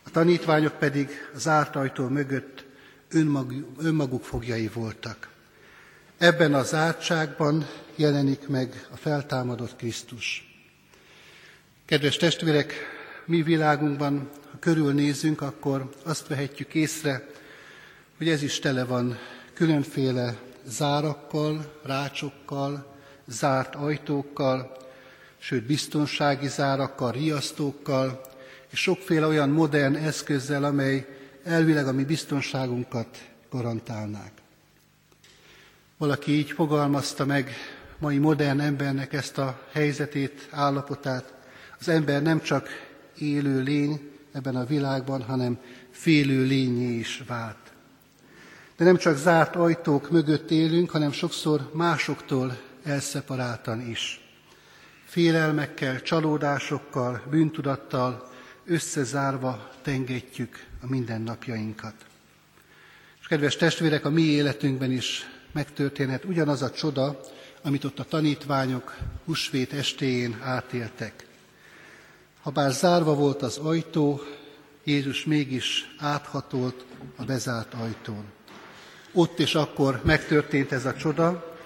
A 0.02 0.10
tanítványok 0.10 0.78
pedig 0.78 1.10
az 1.34 1.40
zárt 1.40 1.76
ajtó 1.76 2.08
mögött 2.08 2.64
önmaguk, 3.08 3.82
önmaguk 3.82 4.24
fogjai 4.24 4.68
voltak. 4.68 5.28
Ebben 6.18 6.54
az 6.54 6.68
zártságban 6.68 7.66
jelenik 7.96 8.48
meg 8.48 8.86
a 8.90 8.96
feltámadott 8.96 9.76
Krisztus. 9.76 10.54
Kedves 11.84 12.16
testvérek, 12.16 12.74
mi 13.24 13.42
világunkban, 13.42 14.28
ha 14.50 14.58
körülnézünk, 14.58 15.40
akkor 15.40 15.90
azt 16.02 16.26
vehetjük 16.26 16.74
észre, 16.74 17.26
hogy 18.16 18.28
ez 18.28 18.42
is 18.42 18.58
tele 18.58 18.84
van 18.84 19.18
különféle 19.52 20.36
zárakkal, 20.64 21.80
rácsokkal, 21.82 22.94
zárt 23.26 23.74
ajtókkal, 23.74 24.76
sőt 25.38 25.66
biztonsági 25.66 26.48
zárakkal, 26.48 27.12
riasztókkal, 27.12 28.20
és 28.70 28.80
sokféle 28.80 29.26
olyan 29.26 29.48
modern 29.48 29.94
eszközzel, 29.94 30.64
amely 30.64 31.06
elvileg 31.44 31.86
a 31.86 31.92
mi 31.92 32.04
biztonságunkat 32.04 33.18
garantálnák. 33.50 34.32
Valaki 35.96 36.32
így 36.32 36.50
fogalmazta 36.50 37.24
meg 37.24 37.54
mai 37.98 38.18
modern 38.18 38.60
embernek 38.60 39.12
ezt 39.12 39.38
a 39.38 39.60
helyzetét, 39.72 40.48
állapotát. 40.50 41.34
Az 41.80 41.88
ember 41.88 42.22
nem 42.22 42.40
csak 42.40 42.68
élő 43.22 43.62
lény 43.62 44.10
ebben 44.32 44.56
a 44.56 44.64
világban, 44.64 45.22
hanem 45.22 45.58
félő 45.90 46.44
lényé 46.44 46.98
is 46.98 47.22
vált. 47.26 47.72
De 48.76 48.84
nem 48.84 48.96
csak 48.96 49.16
zárt 49.16 49.56
ajtók 49.56 50.10
mögött 50.10 50.50
élünk, 50.50 50.90
hanem 50.90 51.12
sokszor 51.12 51.70
másoktól 51.74 52.58
elszeparáltan 52.84 53.88
is. 53.88 54.20
Félelmekkel, 55.04 56.02
csalódásokkal, 56.02 57.22
bűntudattal 57.30 58.30
összezárva 58.64 59.70
tengetjük 59.82 60.66
a 60.80 60.86
mindennapjainkat. 60.86 61.94
És 63.20 63.26
kedves 63.26 63.56
testvérek, 63.56 64.04
a 64.04 64.10
mi 64.10 64.22
életünkben 64.22 64.90
is 64.90 65.26
megtörténhet 65.52 66.24
ugyanaz 66.24 66.62
a 66.62 66.70
csoda, 66.70 67.20
amit 67.62 67.84
ott 67.84 67.98
a 67.98 68.04
tanítványok 68.04 68.96
husvét 69.24 69.72
estéjén 69.72 70.38
átéltek. 70.40 71.26
Habár 72.42 72.70
zárva 72.70 73.14
volt 73.14 73.42
az 73.42 73.58
ajtó, 73.58 74.20
Jézus 74.84 75.24
mégis 75.24 75.94
áthatolt 75.98 76.84
a 77.16 77.24
bezárt 77.24 77.74
ajtón. 77.74 78.24
Ott 79.12 79.38
és 79.38 79.54
akkor 79.54 80.00
megtörtént 80.04 80.72
ez 80.72 80.84
a 80.84 80.94
csoda, 80.94 81.56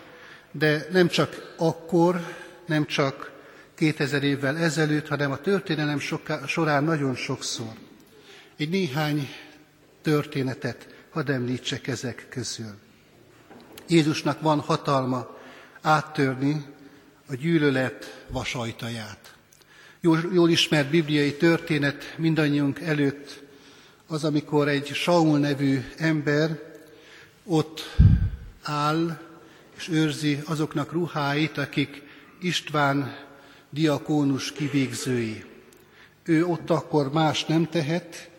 de 0.51 0.87
nem 0.91 1.09
csak 1.09 1.55
akkor, 1.57 2.21
nem 2.67 2.87
csak 2.87 3.33
2000 3.75 4.23
évvel 4.23 4.57
ezelőtt, 4.57 5.09
hanem 5.09 5.31
a 5.31 5.41
történelem 5.41 5.99
soká, 5.99 6.47
során 6.47 6.85
nagyon 6.85 7.15
sokszor. 7.15 7.73
Egy 8.57 8.69
néhány 8.69 9.29
történetet 10.03 10.89
hadd 11.11 11.31
említsek 11.31 11.87
ezek 11.87 12.27
közül. 12.29 12.75
Jézusnak 13.89 14.41
van 14.41 14.61
hatalma 14.61 15.37
áttörni 15.81 16.65
a 17.29 17.35
gyűlölet 17.35 18.25
vasajtaját. 18.29 19.36
Jól, 20.07 20.31
jól 20.33 20.51
ismert 20.51 20.91
bibliai 20.91 21.35
történet 21.35 22.15
mindannyiunk 22.17 22.81
előtt 22.81 23.43
az, 24.07 24.25
amikor 24.25 24.69
egy 24.69 24.87
Saul 24.87 25.39
nevű 25.39 25.85
ember 25.97 26.61
ott 27.45 27.97
áll 28.63 29.19
és 29.77 29.89
őrzi 29.89 30.41
azoknak 30.45 30.93
ruháit, 30.93 31.59
akik 31.59 32.03
István 32.41 33.17
diakónus 33.71 34.53
kivégzői. 34.53 35.45
Ő 36.23 36.45
ott 36.45 36.71
akkor 36.71 37.13
más 37.13 37.45
nem 37.45 37.69
tehet, 37.69 38.31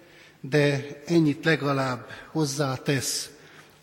de 0.42 0.88
ennyit 1.06 1.46
legalább 1.46 2.10
hozzátesz 2.32 3.30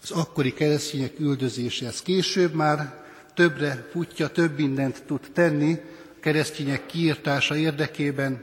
az 0.03 0.11
akkori 0.11 0.53
keresztények 0.53 1.19
üldözéséhez. 1.19 2.03
Később 2.03 2.55
már 2.55 3.05
többre 3.35 3.89
futja, 3.91 4.29
több 4.29 4.59
mindent 4.59 5.03
tud 5.07 5.21
tenni 5.33 5.81
keresztények 6.25 6.87
kiírtása 6.87 7.57
érdekében. 7.57 8.43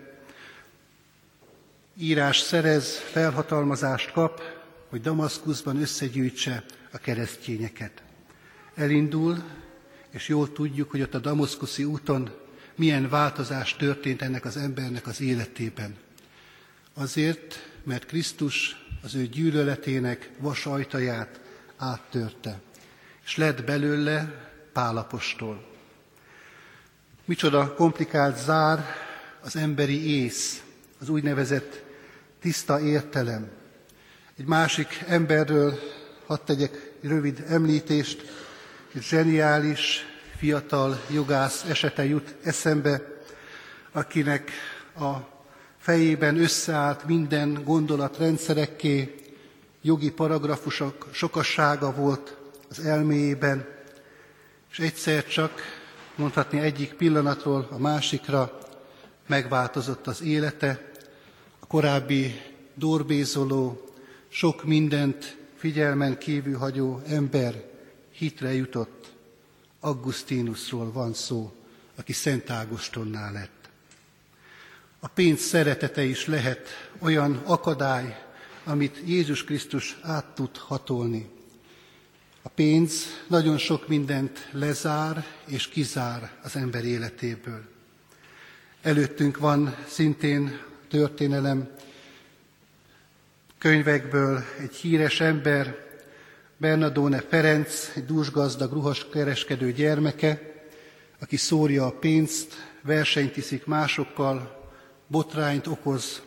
Írás 1.97 2.37
szerez, 2.39 2.97
felhatalmazást 2.97 4.11
kap, 4.11 4.41
hogy 4.89 5.01
Damaszkuszban 5.01 5.81
összegyűjtse 5.81 6.63
a 6.91 6.97
keresztényeket. 6.97 8.03
Elindul, 8.75 9.43
és 10.09 10.27
jól 10.27 10.51
tudjuk, 10.51 10.91
hogy 10.91 11.01
ott 11.01 11.13
a 11.13 11.19
Damaszkuszi 11.19 11.83
úton 11.83 12.29
milyen 12.75 13.09
változás 13.09 13.75
történt 13.75 14.21
ennek 14.21 14.45
az 14.45 14.57
embernek 14.57 15.07
az 15.07 15.21
életében. 15.21 15.95
Azért, 16.93 17.69
mert 17.83 18.05
Krisztus 18.05 18.85
az 19.03 19.15
ő 19.15 19.25
gyűlöletének 19.27 20.29
vasajtaját 20.37 21.41
áttörte, 21.77 22.59
és 23.23 23.37
lett 23.37 23.63
belőle 23.63 24.49
Pálapostól. 24.73 25.70
Micsoda 27.25 27.73
komplikált 27.73 28.37
zár 28.37 28.85
az 29.41 29.55
emberi 29.55 30.21
ész, 30.23 30.63
az 30.99 31.09
úgynevezett 31.09 31.83
tiszta 32.39 32.79
értelem. 32.79 33.49
Egy 34.37 34.45
másik 34.45 35.03
emberről 35.07 35.79
hadd 36.25 36.39
tegyek 36.45 36.91
rövid 37.01 37.43
említést, 37.47 38.21
egy 38.93 39.01
zseniális, 39.01 40.05
fiatal 40.37 41.01
jogász 41.09 41.63
esete 41.63 42.05
jut 42.05 42.35
eszembe, 42.43 43.01
akinek 43.91 44.51
a 44.95 45.15
fejében 45.77 46.37
összeállt 46.37 47.05
minden 47.05 47.63
gondolat 47.63 48.17
rendszerekké, 48.17 49.15
jogi 49.81 50.11
paragrafusok 50.11 51.07
sokassága 51.11 51.93
volt 51.93 52.37
az 52.69 52.79
elméjében, 52.79 53.65
és 54.71 54.79
egyszer 54.79 55.25
csak, 55.25 55.80
mondhatni 56.15 56.59
egyik 56.59 56.93
pillanatról 56.93 57.67
a 57.71 57.77
másikra 57.77 58.59
megváltozott 59.27 60.07
az 60.07 60.21
élete, 60.21 60.91
a 61.59 61.65
korábbi 61.65 62.41
dorbézoló, 62.73 63.89
sok 64.27 64.63
mindent 64.63 65.37
figyelmen 65.55 66.17
kívül 66.17 66.57
hagyó 66.57 67.01
ember 67.07 67.63
hitre 68.11 68.53
jutott. 68.53 69.11
Augustinusról 69.79 70.91
van 70.91 71.13
szó, 71.13 71.53
aki 71.95 72.13
Szent 72.13 72.49
Ágostonnál 72.49 73.31
lett. 73.31 73.69
A 74.99 75.07
pénz 75.07 75.39
szeretete 75.39 76.03
is 76.03 76.27
lehet 76.27 76.67
olyan 76.99 77.41
akadály, 77.45 78.23
amit 78.63 79.01
Jézus 79.05 79.43
Krisztus 79.43 79.99
át 80.01 80.25
tud 80.25 80.57
hatolni. 80.57 81.29
A 82.43 82.49
pénz 82.49 83.05
nagyon 83.27 83.57
sok 83.57 83.87
mindent 83.87 84.49
lezár 84.51 85.25
és 85.45 85.67
kizár 85.67 86.31
az 86.43 86.55
ember 86.55 86.85
életéből. 86.85 87.61
Előttünk 88.81 89.37
van 89.37 89.75
szintén 89.87 90.59
történelem 90.89 91.69
könyvekből 93.57 94.43
egy 94.59 94.75
híres 94.75 95.19
ember, 95.19 95.75
Bernadone 96.57 97.21
Ferenc, 97.21 97.91
egy 97.95 98.05
dúsgazdag, 98.05 98.73
ruhas 98.73 99.09
kereskedő 99.09 99.71
gyermeke, 99.71 100.41
aki 101.19 101.37
szórja 101.37 101.85
a 101.85 101.91
pénzt, 101.91 102.53
versenyt 102.81 103.37
iszik 103.37 103.65
másokkal, 103.65 104.69
botrányt 105.07 105.67
okoz 105.67 106.21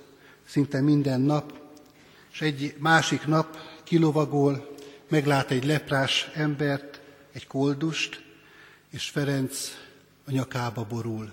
szinte 0.44 0.80
minden 0.80 1.20
nap, 1.20 1.52
és 2.32 2.40
egy 2.40 2.74
másik 2.78 3.26
nap 3.26 3.58
kilovagol, 3.84 4.73
meglát 5.08 5.50
egy 5.50 5.64
leprás 5.64 6.30
embert, 6.34 7.00
egy 7.32 7.46
koldust, 7.46 8.22
és 8.90 9.08
Ferenc 9.08 9.76
a 10.26 10.30
nyakába 10.30 10.84
borul. 10.84 11.32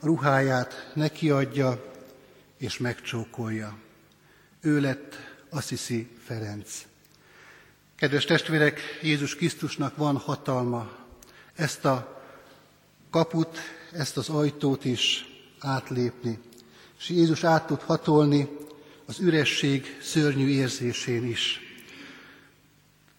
A 0.00 0.06
ruháját 0.06 0.90
nekiadja, 0.94 1.92
és 2.58 2.78
megcsókolja. 2.78 3.78
Ő 4.60 4.80
lett 4.80 5.14
Assisi 5.50 6.08
Ferenc. 6.24 6.86
Kedves 7.96 8.24
testvérek, 8.24 8.80
Jézus 9.02 9.36
Krisztusnak 9.36 9.96
van 9.96 10.16
hatalma 10.16 10.90
ezt 11.54 11.84
a 11.84 12.22
kaput, 13.10 13.58
ezt 13.92 14.16
az 14.16 14.28
ajtót 14.28 14.84
is 14.84 15.24
átlépni. 15.58 16.38
És 16.98 17.08
Jézus 17.08 17.44
át 17.44 17.66
tud 17.66 17.80
hatolni 17.80 18.48
az 19.06 19.18
üresség 19.18 19.98
szörnyű 20.02 20.48
érzésén 20.48 21.24
is. 21.24 21.71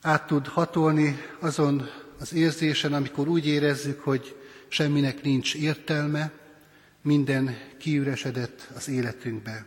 Át 0.06 0.28
tud 0.28 0.48
hatolni 0.48 1.22
azon 1.40 1.90
az 2.20 2.34
érzésen, 2.34 2.94
amikor 2.94 3.28
úgy 3.28 3.48
érezzük, 3.48 4.00
hogy 4.00 4.36
semminek 4.68 5.22
nincs 5.22 5.56
értelme, 5.56 6.32
minden 7.02 7.58
kiüresedett 7.78 8.68
az 8.76 8.88
életünkbe. 8.88 9.66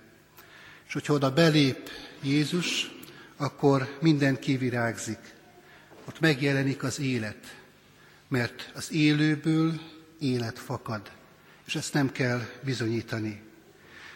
És 0.87 0.93
hogyha 0.93 1.13
oda 1.13 1.33
belép 1.33 1.91
Jézus, 2.23 2.91
akkor 3.37 3.97
minden 4.01 4.39
kivirágzik. 4.39 5.19
Ott 6.09 6.21
megjelenik 6.21 6.83
az 6.83 7.01
élet, 7.01 7.57
mert 8.29 8.71
az 8.75 8.93
élőből 8.93 9.81
élet 10.19 10.59
fakad, 10.59 11.11
és 11.67 11.75
ezt 11.75 11.93
nem 11.95 12.13
kell 12.13 12.41
bizonyítani. 12.65 13.43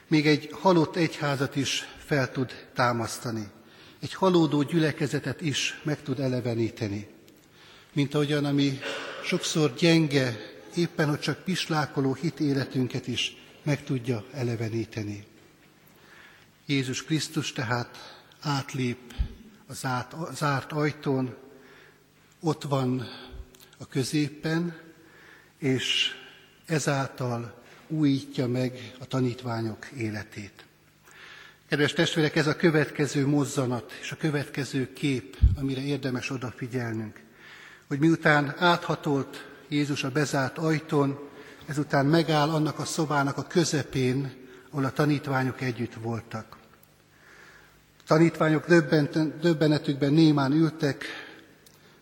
Még 0.08 0.26
egy 0.26 0.48
halott 0.52 0.96
egyházat 0.96 1.56
is 1.56 1.88
fel 2.06 2.32
tud 2.32 2.68
támasztani, 2.74 3.50
egy 4.00 4.14
halódó 4.14 4.62
gyülekezetet 4.62 5.40
is 5.40 5.80
meg 5.82 6.02
tud 6.02 6.18
eleveníteni. 6.18 7.06
Mint 7.92 8.14
ahogyan, 8.14 8.44
ami 8.44 8.78
sokszor 9.24 9.74
gyenge, 9.74 10.36
éppen 10.76 11.08
hogy 11.08 11.18
csak 11.18 11.44
pislákoló 11.44 12.14
hit 12.14 12.40
életünket 12.40 13.06
is 13.06 13.36
meg 13.62 13.84
tudja 13.84 14.24
eleveníteni. 14.32 15.24
Jézus 16.66 17.04
Krisztus 17.04 17.52
tehát 17.52 18.18
átlép 18.40 19.14
a 19.66 19.72
zárt, 19.72 20.12
a 20.12 20.28
zárt 20.34 20.72
ajtón, 20.72 21.36
ott 22.40 22.62
van 22.62 23.08
a 23.78 23.86
középen, 23.86 24.78
és 25.58 26.10
ezáltal 26.66 27.62
újítja 27.88 28.46
meg 28.46 28.92
a 28.98 29.06
tanítványok 29.06 29.86
életét. 29.86 30.64
Kedves 31.70 31.92
testvérek, 31.92 32.36
ez 32.36 32.46
a 32.46 32.56
következő 32.56 33.26
mozzanat 33.26 33.92
és 34.00 34.12
a 34.12 34.16
következő 34.16 34.92
kép, 34.92 35.36
amire 35.56 35.82
érdemes 35.82 36.30
odafigyelnünk, 36.30 37.20
hogy 37.88 37.98
miután 37.98 38.54
áthatolt 38.58 39.48
Jézus 39.68 40.04
a 40.04 40.10
bezárt 40.10 40.58
ajtón, 40.58 41.18
ezután 41.66 42.06
megáll 42.06 42.48
annak 42.48 42.78
a 42.78 42.84
szobának 42.84 43.36
a 43.36 43.42
közepén, 43.42 44.32
ahol 44.70 44.84
a 44.84 44.92
tanítványok 44.92 45.60
együtt 45.60 45.94
voltak. 45.94 46.56
A 47.98 48.02
tanítványok 48.06 48.66
döbbenetükben 49.40 50.12
némán 50.12 50.52
ültek, 50.52 51.04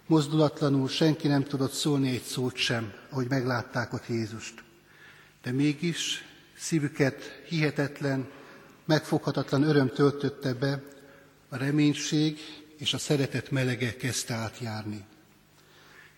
mozdulatlanul 0.06 0.88
senki 0.88 1.28
nem 1.28 1.44
tudott 1.44 1.72
szólni 1.72 2.08
egy 2.08 2.22
szót 2.22 2.56
sem, 2.56 2.92
ahogy 3.10 3.28
meglátták 3.28 3.92
ott 3.92 4.08
Jézust. 4.08 4.62
De 5.42 5.52
mégis 5.52 6.24
szívüket 6.56 7.42
hihetetlen, 7.48 8.36
megfoghatatlan 8.88 9.62
öröm 9.62 9.88
töltötte 9.88 10.54
be, 10.54 10.82
a 11.48 11.56
reménység 11.56 12.38
és 12.76 12.94
a 12.94 12.98
szeretet 12.98 13.50
melege 13.50 13.96
kezdte 13.96 14.34
átjárni. 14.34 15.04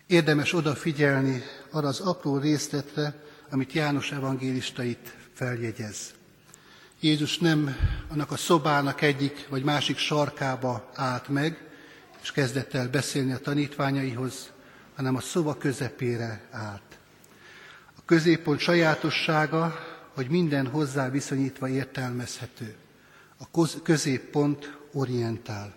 Érdemes 0.07 0.53
odafigyelni 0.53 1.43
arra 1.69 1.87
az 1.87 1.99
apró 1.99 2.37
részletre, 2.37 3.23
amit 3.49 3.73
János 3.73 4.11
evangélista 4.11 4.83
itt 4.83 5.13
feljegyez. 5.33 6.13
Jézus 6.99 7.37
nem 7.37 7.75
annak 8.07 8.31
a 8.31 8.37
szobának 8.37 9.01
egyik 9.01 9.47
vagy 9.49 9.63
másik 9.63 9.97
sarkába 9.97 10.89
állt 10.93 11.27
meg, 11.27 11.69
és 12.21 12.31
kezdett 12.31 12.73
el 12.73 12.89
beszélni 12.89 13.31
a 13.31 13.39
tanítványaihoz, 13.39 14.51
hanem 14.95 15.15
a 15.15 15.21
szoba 15.21 15.57
közepére 15.57 16.47
állt. 16.51 16.99
A 17.97 18.01
középpont 18.05 18.59
sajátossága, 18.59 19.90
hogy 20.13 20.29
minden 20.29 20.67
hozzá 20.67 21.09
viszonyítva 21.09 21.69
értelmezhető. 21.69 22.75
A 23.37 23.67
középpont 23.83 24.77
orientál. 24.93 25.73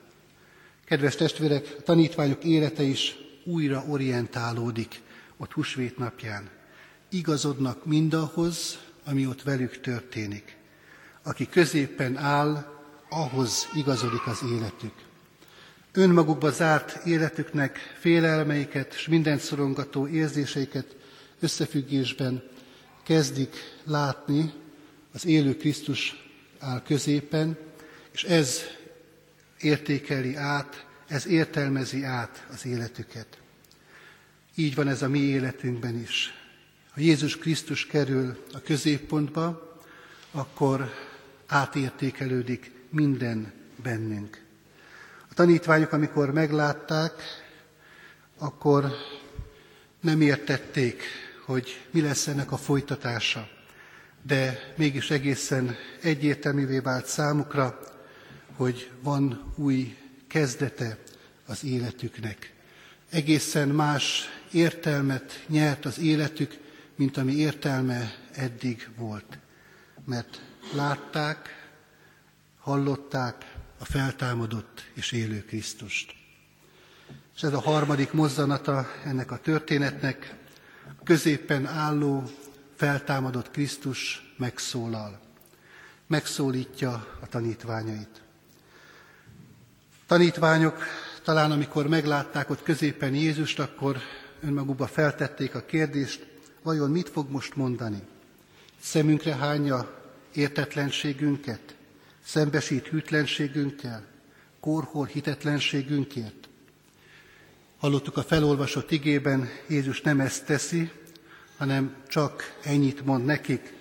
Kedves 0.84 1.16
testvérek, 1.16 1.74
a 1.78 1.82
tanítványok 1.82 2.44
élete 2.44 2.82
is 2.82 3.16
újra 3.44 3.84
orientálódik 3.88 5.02
ott 5.36 5.52
húsvét 5.52 5.98
napján. 5.98 6.48
Igazodnak 7.08 7.84
mindahhoz, 7.84 8.78
ami 9.04 9.26
ott 9.26 9.42
velük 9.42 9.80
történik. 9.80 10.56
Aki 11.22 11.48
középen 11.48 12.16
áll, 12.16 12.72
ahhoz 13.08 13.68
igazodik 13.74 14.26
az 14.26 14.42
életük. 14.52 14.94
Önmagukba 15.92 16.50
zárt 16.50 17.06
életüknek 17.06 17.78
félelmeiket 17.98 18.94
és 18.94 19.08
mindent 19.08 19.40
szorongató 19.40 20.06
érzéseiket 20.06 20.96
összefüggésben 21.40 22.42
kezdik 23.04 23.56
látni, 23.84 24.52
az 25.12 25.26
élő 25.26 25.56
Krisztus 25.56 26.28
áll 26.58 26.82
középen, 26.82 27.58
és 28.12 28.24
ez 28.24 28.60
értékeli 29.60 30.36
át, 30.36 30.86
ez 31.06 31.26
értelmezi 31.26 32.02
át 32.02 32.46
az 32.52 32.66
életüket. 32.66 33.38
Így 34.54 34.74
van 34.74 34.88
ez 34.88 35.02
a 35.02 35.08
mi 35.08 35.18
életünkben 35.18 36.00
is. 36.00 36.34
Ha 36.90 37.00
Jézus 37.00 37.38
Krisztus 37.38 37.86
kerül 37.86 38.44
a 38.52 38.60
középpontba, 38.60 39.78
akkor 40.30 40.90
átértékelődik 41.46 42.70
minden 42.90 43.52
bennünk. 43.82 44.42
A 45.30 45.34
tanítványok, 45.34 45.92
amikor 45.92 46.32
meglátták, 46.32 47.12
akkor 48.38 48.92
nem 50.00 50.20
értették, 50.20 51.02
hogy 51.44 51.86
mi 51.90 52.00
lesz 52.00 52.26
ennek 52.26 52.52
a 52.52 52.56
folytatása, 52.56 53.48
de 54.22 54.72
mégis 54.76 55.10
egészen 55.10 55.76
egyértelművé 56.02 56.78
vált 56.78 57.06
számukra, 57.06 57.78
hogy 58.56 58.90
van 59.02 59.52
új 59.56 59.96
kezdete 60.26 60.98
az 61.46 61.64
életüknek. 61.64 62.52
Egészen 63.10 63.68
más 63.68 64.24
értelmet 64.52 65.44
nyert 65.46 65.84
az 65.84 65.98
életük, 65.98 66.58
mint 66.96 67.16
ami 67.16 67.32
értelme 67.32 68.14
eddig 68.32 68.88
volt. 68.96 69.38
Mert 70.04 70.42
látták, 70.74 71.68
hallották 72.58 73.54
a 73.78 73.84
feltámadott 73.84 74.90
és 74.94 75.12
élő 75.12 75.44
Krisztust. 75.44 76.14
És 77.34 77.42
ez 77.42 77.52
a 77.52 77.60
harmadik 77.60 78.12
mozzanata 78.12 78.86
ennek 79.04 79.30
a 79.30 79.38
történetnek, 79.38 80.34
középen 81.04 81.66
álló, 81.66 82.22
feltámadott 82.74 83.50
Krisztus 83.50 84.32
megszólal. 84.36 85.20
Megszólítja 86.06 86.92
a 87.20 87.26
tanítványait. 87.28 88.22
Tanítványok 90.06 90.82
talán 91.22 91.50
amikor 91.50 91.86
meglátták 91.86 92.50
ott 92.50 92.62
középen 92.62 93.14
Jézust, 93.14 93.58
akkor 93.58 93.96
önmagukba 94.40 94.86
feltették 94.86 95.54
a 95.54 95.64
kérdést, 95.64 96.26
vajon 96.62 96.90
mit 96.90 97.08
fog 97.08 97.30
most 97.30 97.56
mondani? 97.56 98.02
Szemünkre 98.80 99.34
hányja 99.34 100.02
értetlenségünket, 100.34 101.74
szembesít 102.24 102.86
hűtlenségünkkel, 102.86 104.04
korhol 104.60 105.06
hitetlenségünkért. 105.06 106.43
Hallottuk 107.84 108.16
a 108.16 108.22
felolvasott 108.22 108.90
igében, 108.90 109.48
Jézus 109.68 110.00
nem 110.00 110.20
ezt 110.20 110.44
teszi, 110.44 110.90
hanem 111.56 111.94
csak 112.08 112.58
ennyit 112.62 113.04
mond 113.04 113.24
nekik, 113.24 113.72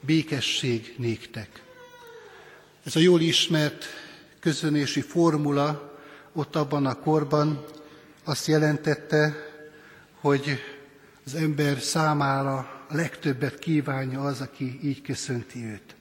békesség 0.00 0.94
néktek. 0.98 1.62
Ez 2.84 2.96
a 2.96 3.00
jól 3.00 3.20
ismert 3.20 3.84
köszönési 4.40 5.00
formula 5.00 5.98
ott 6.32 6.56
abban 6.56 6.86
a 6.86 6.94
korban 6.94 7.64
azt 8.24 8.46
jelentette, 8.46 9.36
hogy 10.20 10.58
az 11.26 11.34
ember 11.34 11.80
számára 11.80 12.56
a 12.88 12.94
legtöbbet 12.94 13.58
kívánja 13.58 14.20
az, 14.20 14.40
aki 14.40 14.78
így 14.82 15.02
köszönti 15.02 15.64
őt. 15.64 15.94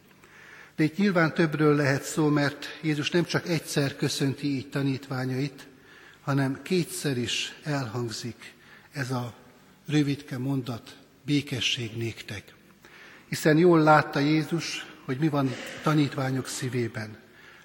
De 0.76 0.84
itt 0.84 0.97
nyilván 0.97 1.34
többről 1.34 1.76
lehet 1.76 2.04
szó, 2.04 2.28
mert 2.28 2.65
Jézus 2.82 3.10
nem 3.10 3.24
csak 3.24 3.47
egyszer 3.47 3.95
köszönti 3.95 4.47
így 4.47 4.69
tanítványait, 4.69 5.69
hanem 6.21 6.62
kétszer 6.62 7.17
is 7.17 7.60
elhangzik 7.63 8.53
ez 8.91 9.12
a 9.12 9.34
rövidke 9.88 10.38
mondat, 10.38 10.97
békesség 11.25 11.97
néktek. 11.97 12.53
Hiszen 13.29 13.57
jól 13.57 13.79
látta 13.79 14.19
Jézus, 14.19 14.86
hogy 15.05 15.17
mi 15.17 15.29
van 15.29 15.49
tanítványok 15.84 16.47
szívében. 16.47 17.17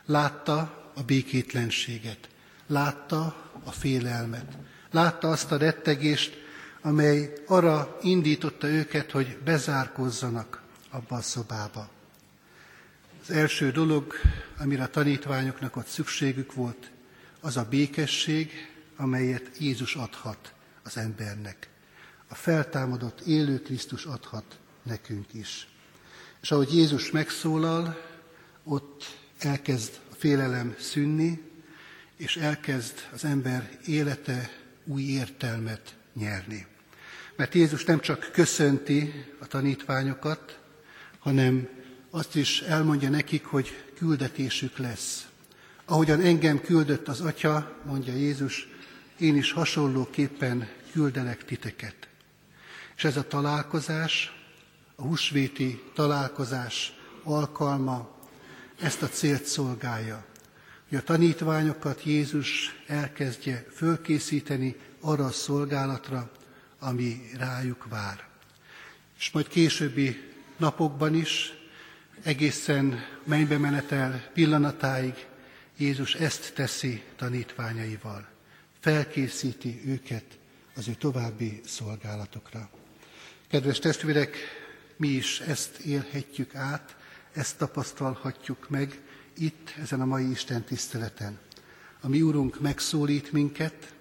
Látta 0.07 0.91
a 0.95 1.03
békétlenséget, 1.03 2.29
látta 2.67 3.51
a 3.65 3.71
félelmet, 3.71 4.57
látta 4.91 5.31
azt 5.31 5.53
a 5.53 5.57
rettegést, 5.57 6.45
amely 6.81 7.33
arra 7.47 7.99
indította 8.03 8.67
őket, 8.67 9.11
hogy 9.11 9.39
bezárkozzanak 9.45 10.63
abba 10.91 11.17
a 11.17 11.23
szobába. 11.23 11.89
Az 13.23 13.31
első 13.31 13.71
dolog, 13.71 14.15
amire 14.59 14.83
a 14.83 14.89
tanítványoknak 14.89 15.77
ott 15.77 15.87
szükségük 15.87 16.55
volt, 16.55 16.91
az 17.47 17.57
a 17.57 17.67
békesség, 17.71 18.51
amelyet 18.97 19.51
Jézus 19.59 19.95
adhat 19.95 20.53
az 20.83 20.97
embernek. 20.97 21.69
A 22.29 22.35
feltámadott 22.35 23.21
élő 23.21 23.61
Krisztus 23.61 24.05
adhat 24.05 24.59
nekünk 24.83 25.35
is. 25.35 25.69
És 26.43 26.51
ahogy 26.51 26.75
Jézus 26.75 27.11
megszólal, 27.11 27.97
ott 28.65 29.19
elkezd 29.39 30.01
a 30.11 30.15
félelem 30.15 30.75
szűnni, 30.79 31.43
és 32.17 32.37
elkezd 32.37 33.09
az 33.13 33.25
ember 33.25 33.79
élete 33.85 34.51
új 34.85 35.03
értelmet 35.03 35.97
nyerni. 36.15 36.67
Mert 37.37 37.55
Jézus 37.55 37.85
nem 37.85 38.01
csak 38.01 38.31
köszönti 38.33 39.25
a 39.39 39.47
tanítványokat, 39.47 40.59
hanem 41.19 41.69
azt 42.11 42.35
is 42.35 42.61
elmondja 42.61 43.09
nekik, 43.09 43.45
hogy 43.45 43.85
küldetésük 43.95 44.79
lesz. 44.79 45.27
Ahogyan 45.89 46.21
engem 46.21 46.61
küldött 46.61 47.09
az 47.09 47.21
Atya, 47.21 47.81
mondja 47.85 48.15
Jézus, 48.15 48.69
én 49.19 49.37
is 49.37 49.53
hasonlóképpen 49.53 50.69
küldelek 50.93 51.45
titeket. 51.45 52.09
És 52.97 53.05
ez 53.05 53.17
a 53.17 53.27
találkozás, 53.27 54.33
a 54.97 55.03
húsvéti 55.03 55.83
találkozás 55.95 56.93
alkalma 57.23 58.17
ezt 58.81 59.03
a 59.03 59.09
célt 59.09 59.45
szolgálja, 59.45 60.25
hogy 60.89 60.99
a 60.99 61.03
tanítványokat 61.03 62.05
Jézus 62.05 62.83
elkezdje 62.87 63.67
fölkészíteni 63.75 64.77
arra 65.01 65.25
a 65.25 65.31
szolgálatra, 65.31 66.31
ami 66.79 67.31
rájuk 67.39 67.87
vár. 67.89 68.29
És 69.19 69.31
majd 69.31 69.49
későbbi 69.49 70.33
napokban 70.57 71.15
is, 71.15 71.53
egészen 72.23 73.05
mennybe 73.25 73.59
menetel 73.59 74.31
pillanatáig 74.33 75.27
Jézus 75.79 76.15
ezt 76.15 76.55
teszi 76.55 77.03
tanítványaival. 77.17 78.29
Felkészíti 78.81 79.83
őket 79.87 80.25
az 80.77 80.89
ő 80.89 80.95
további 80.95 81.61
szolgálatokra. 81.65 82.71
Kedves 83.49 83.79
testvérek, 83.79 84.37
mi 84.97 85.09
is 85.09 85.41
ezt 85.41 85.79
élhetjük 85.79 86.55
át, 86.55 86.97
ezt 87.33 87.59
tapasztalhatjuk 87.59 88.69
meg 88.69 89.01
itt, 89.39 89.75
ezen 89.83 90.01
a 90.01 90.05
mai 90.05 90.31
Isten 90.31 90.65
tiszteleten. 90.65 91.39
A 92.01 92.09
mi 92.09 92.23
Úrunk 92.23 92.61
megszólít 92.61 93.33
minket 93.33 93.95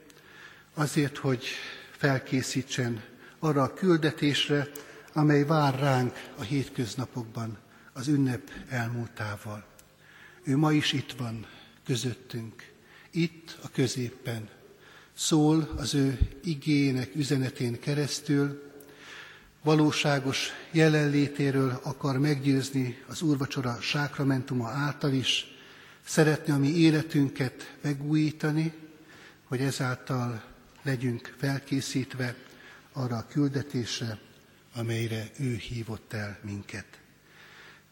azért, 0.73 1.17
hogy 1.17 1.45
felkészítsen 1.91 3.03
arra 3.39 3.63
a 3.63 3.73
küldetésre, 3.73 4.67
amely 5.13 5.43
vár 5.43 5.79
ránk 5.79 6.13
a 6.37 6.41
hétköznapokban, 6.41 7.57
az 7.93 8.07
ünnep 8.07 8.51
elmúltával. 8.69 9.65
Ő 10.43 10.57
ma 10.57 10.71
is 10.71 10.93
itt 10.93 11.11
van, 11.11 11.45
közöttünk, 11.85 12.71
itt 13.11 13.57
a 13.63 13.69
középen. 13.69 14.49
Szól 15.13 15.73
az 15.77 15.93
ő 15.93 16.19
igének 16.43 17.15
üzenetén 17.15 17.79
keresztül, 17.79 18.73
valóságos 19.63 20.49
jelenlétéről 20.71 21.79
akar 21.83 22.19
meggyőzni 22.19 23.03
az 23.07 23.21
úrvacsora 23.21 23.77
sákramentuma 23.81 24.69
által 24.69 25.13
is, 25.13 25.47
szeretne 26.05 26.53
a 26.53 26.57
mi 26.57 26.67
életünket 26.67 27.75
megújítani, 27.81 28.73
hogy 29.43 29.61
ezáltal 29.61 30.43
legyünk 30.83 31.35
felkészítve 31.37 32.35
arra 32.93 33.17
a 33.17 33.27
küldetésre, 33.27 34.19
amelyre 34.75 35.29
ő 35.39 35.55
hívott 35.55 36.13
el 36.13 36.39
minket. 36.41 36.85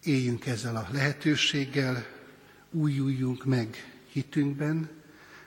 Éljünk 0.04 0.46
ezzel 0.46 0.76
a 0.76 0.88
lehetőséggel, 0.92 2.06
újuljunk 2.74 3.46
meg 3.46 3.94
hitünkben, 4.12 4.90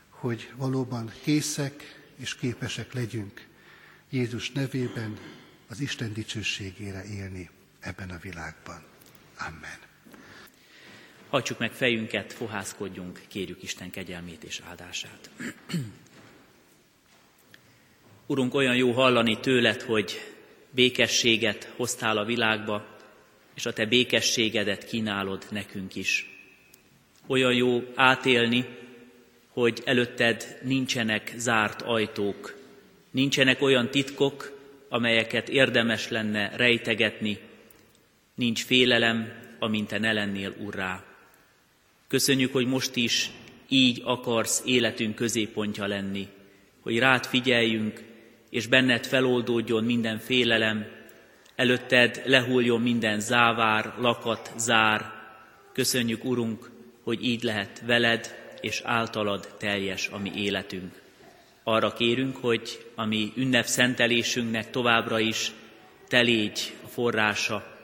hogy 0.08 0.50
valóban 0.56 1.12
készek 1.22 2.02
és 2.16 2.34
képesek 2.34 2.92
legyünk 2.92 3.46
Jézus 4.10 4.50
nevében 4.50 5.18
az 5.68 5.80
Isten 5.80 6.12
dicsőségére 6.12 7.04
élni 7.04 7.50
ebben 7.80 8.10
a 8.10 8.18
világban. 8.18 8.82
Amen. 9.38 9.78
Hagyjuk 11.28 11.58
meg 11.58 11.72
fejünket, 11.72 12.32
fohászkodjunk, 12.32 13.20
kérjük 13.28 13.62
Isten 13.62 13.90
kegyelmét 13.90 14.44
és 14.44 14.60
áldását. 14.68 15.30
Urunk, 18.26 18.54
olyan 18.54 18.76
jó 18.76 18.92
hallani 18.92 19.40
tőled, 19.40 19.82
hogy 19.82 20.34
békességet 20.70 21.72
hoztál 21.76 22.18
a 22.18 22.24
világba, 22.24 22.98
és 23.54 23.66
a 23.66 23.72
te 23.72 23.86
békességedet 23.86 24.84
kínálod 24.84 25.46
nekünk 25.50 25.94
is. 25.94 26.35
Olyan 27.26 27.54
jó 27.54 27.82
átélni, 27.94 28.64
hogy 29.48 29.82
előtted 29.84 30.58
nincsenek 30.62 31.32
zárt 31.36 31.82
ajtók, 31.82 32.56
nincsenek 33.10 33.62
olyan 33.62 33.90
titkok, 33.90 34.58
amelyeket 34.88 35.48
érdemes 35.48 36.08
lenne 36.08 36.56
rejtegetni, 36.56 37.38
nincs 38.34 38.64
félelem, 38.64 39.32
amint 39.58 39.88
te 39.88 39.98
ne 39.98 40.12
lennél 40.12 40.54
urrá. 40.58 41.04
Köszönjük, 42.08 42.52
hogy 42.52 42.66
most 42.66 42.96
is 42.96 43.30
így 43.68 44.02
akarsz 44.04 44.62
életünk 44.64 45.14
középpontja 45.14 45.86
lenni, 45.86 46.28
hogy 46.80 46.98
rád 46.98 47.26
figyeljünk, 47.26 48.02
és 48.50 48.66
benned 48.66 49.06
feloldódjon 49.06 49.84
minden 49.84 50.18
félelem, 50.18 50.86
előtted 51.56 52.22
lehúljon 52.24 52.80
minden 52.80 53.20
závár, 53.20 53.94
lakat, 53.98 54.52
zár. 54.56 55.12
Köszönjük, 55.72 56.24
Urunk, 56.24 56.70
hogy 57.06 57.24
így 57.24 57.42
lehet 57.42 57.82
veled 57.84 58.34
és 58.60 58.80
általad 58.84 59.54
teljes 59.58 60.08
a 60.08 60.18
mi 60.18 60.32
életünk. 60.34 61.02
Arra 61.62 61.92
kérünk, 61.92 62.36
hogy 62.36 62.86
a 62.94 63.04
mi 63.04 63.32
ünnepszentelésünknek 63.36 64.70
továbbra 64.70 65.18
is 65.18 65.52
te 66.08 66.20
légy 66.20 66.74
a 66.84 66.86
forrása, 66.86 67.76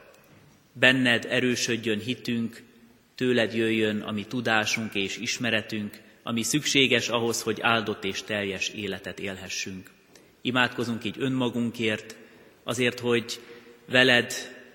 benned 0.73 1.27
erősödjön 1.29 1.99
hitünk, 1.99 2.63
tőled 3.15 3.55
jöjjön 3.55 4.01
a 4.01 4.13
mi 4.13 4.25
tudásunk 4.25 4.95
és 4.95 5.17
ismeretünk, 5.17 6.01
ami 6.23 6.43
szükséges 6.43 7.09
ahhoz, 7.09 7.43
hogy 7.43 7.61
áldott 7.61 8.05
és 8.05 8.23
teljes 8.23 8.69
életet 8.69 9.19
élhessünk. 9.19 9.91
Imádkozunk 10.41 11.05
így 11.05 11.17
önmagunkért, 11.19 12.17
azért, 12.65 13.01
hogy 13.01 13.41
veled 13.89 14.33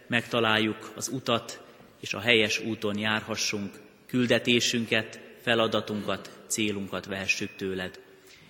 megtaláljuk 0.07 0.91
az 0.95 1.07
utat, 1.07 1.61
és 2.01 2.13
a 2.13 2.19
helyes 2.19 2.59
úton 2.59 2.97
járhassunk, 2.97 3.85
küldetésünket, 4.07 5.19
feladatunkat, 5.41 6.31
célunkat 6.47 7.05
vehessük 7.05 7.49
tőled. 7.55 7.99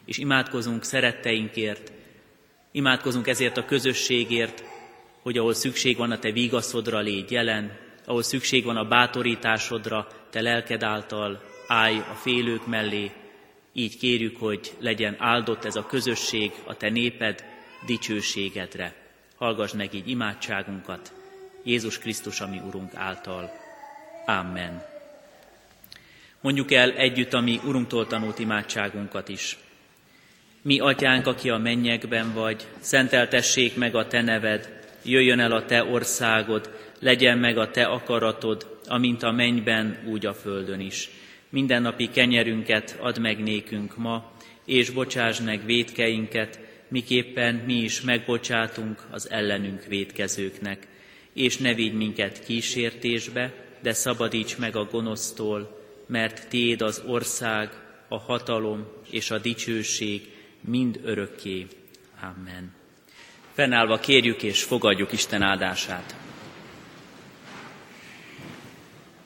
És 0.06 0.18
imádkozunk 0.18 0.84
szeretteinkért, 0.84 1.92
imádkozunk 2.72 3.28
ezért 3.28 3.58
a 3.58 3.66
közösségért, 3.66 4.64
hogy 5.22 5.38
ahol 5.38 5.54
szükség 5.54 5.98
van 5.98 6.12
a 6.12 6.20
te 6.20 6.32
vigaszodra, 6.32 7.00
légy 7.00 7.32
jelen, 7.32 7.78
ahol 8.06 8.24
szükség 8.24 8.64
van 8.64 8.78
a 8.78 8.88
bátorításodra, 8.88 10.08
te 10.30 10.42
lelked 10.42 10.84
által 10.84 11.44
állj 11.68 11.98
a 11.98 12.16
félők 12.16 12.68
mellé, 12.68 13.12
így 13.74 13.98
kérjük, 13.98 14.38
hogy 14.38 14.74
legyen 14.80 15.16
áldott 15.20 15.66
ez 15.66 15.76
a 15.76 15.86
közösség, 15.86 16.52
a 16.66 16.78
te 16.78 16.90
néped 16.90 17.44
dicsőségedre. 17.86 18.96
Hallgass 19.36 19.74
meg 19.74 19.94
így 19.94 20.10
imádságunkat, 20.10 21.14
Jézus 21.64 22.00
Krisztus, 22.00 22.42
ami 22.42 22.62
Urunk 22.68 22.96
által. 22.96 23.52
Amen. 24.26 24.97
Mondjuk 26.42 26.72
el 26.72 26.92
együtt 26.92 27.34
a 27.34 27.40
mi 27.40 27.60
Urunktól 27.66 28.08
tanult 28.08 28.40
imádságunkat 28.40 29.30
is. 29.30 29.58
Mi, 30.62 30.80
Atyánk, 30.80 31.28
aki 31.28 31.50
a 31.50 31.58
mennyekben 31.58 32.34
vagy, 32.34 32.68
szenteltessék 32.80 33.76
meg 33.76 33.96
a 33.96 34.08
Te 34.08 34.22
neved, 34.22 34.82
jöjjön 35.04 35.40
el 35.40 35.52
a 35.52 35.66
Te 35.66 35.84
országod, 35.84 36.70
legyen 37.00 37.38
meg 37.38 37.58
a 37.58 37.72
Te 37.72 37.86
akaratod, 37.86 38.80
amint 38.86 39.24
a 39.24 39.32
mennyben, 39.32 39.98
úgy 40.06 40.26
a 40.26 40.34
földön 40.34 40.80
is. 40.80 41.10
mindennapi 41.50 42.10
kenyerünket 42.10 42.98
add 43.00 43.20
meg 43.20 43.44
nékünk 43.44 43.98
ma, 43.98 44.32
és 44.66 44.90
bocsáss 44.90 45.40
meg 45.40 45.66
védkeinket, 45.66 46.60
miképpen 46.88 47.56
mi 47.56 47.74
is 47.74 48.02
megbocsátunk 48.02 49.08
az 49.12 49.30
ellenünk 49.30 49.84
védkezőknek. 49.86 50.88
És 51.34 51.58
ne 51.58 51.74
vigy 51.74 51.94
minket 51.94 52.46
kísértésbe, 52.46 53.54
de 53.82 53.94
szabadíts 53.94 54.58
meg 54.58 54.76
a 54.76 54.88
gonosztól, 54.92 55.78
mert 56.08 56.48
Tiéd 56.48 56.82
az 56.82 57.02
ország, 57.06 57.70
a 58.08 58.18
hatalom 58.18 58.88
és 59.10 59.32
a 59.32 59.38
dicsőség 59.38 60.32
mind 60.62 61.00
örökké. 61.04 61.68
Amen. 62.22 62.76
Fennállva 63.54 64.00
kérjük 64.00 64.44
és 64.44 64.64
fogadjuk 64.64 65.12
Isten 65.12 65.42
áldását. 65.42 66.16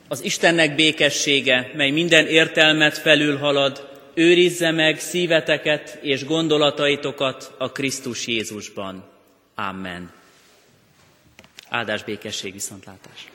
Az 0.08 0.24
Istennek 0.24 0.74
békessége, 0.74 1.70
mely 1.74 1.90
minden 1.90 2.26
értelmet 2.26 2.98
felülhalad, 2.98 3.90
őrizze 4.14 4.70
meg 4.70 5.00
szíveteket 5.00 5.98
és 6.02 6.24
gondolataitokat 6.24 7.54
a 7.58 7.72
Krisztus 7.72 8.26
Jézusban. 8.26 9.04
Amen. 9.54 10.12
Áldás 11.68 12.04
békesség 12.04 12.52
viszontlátás. 12.52 13.30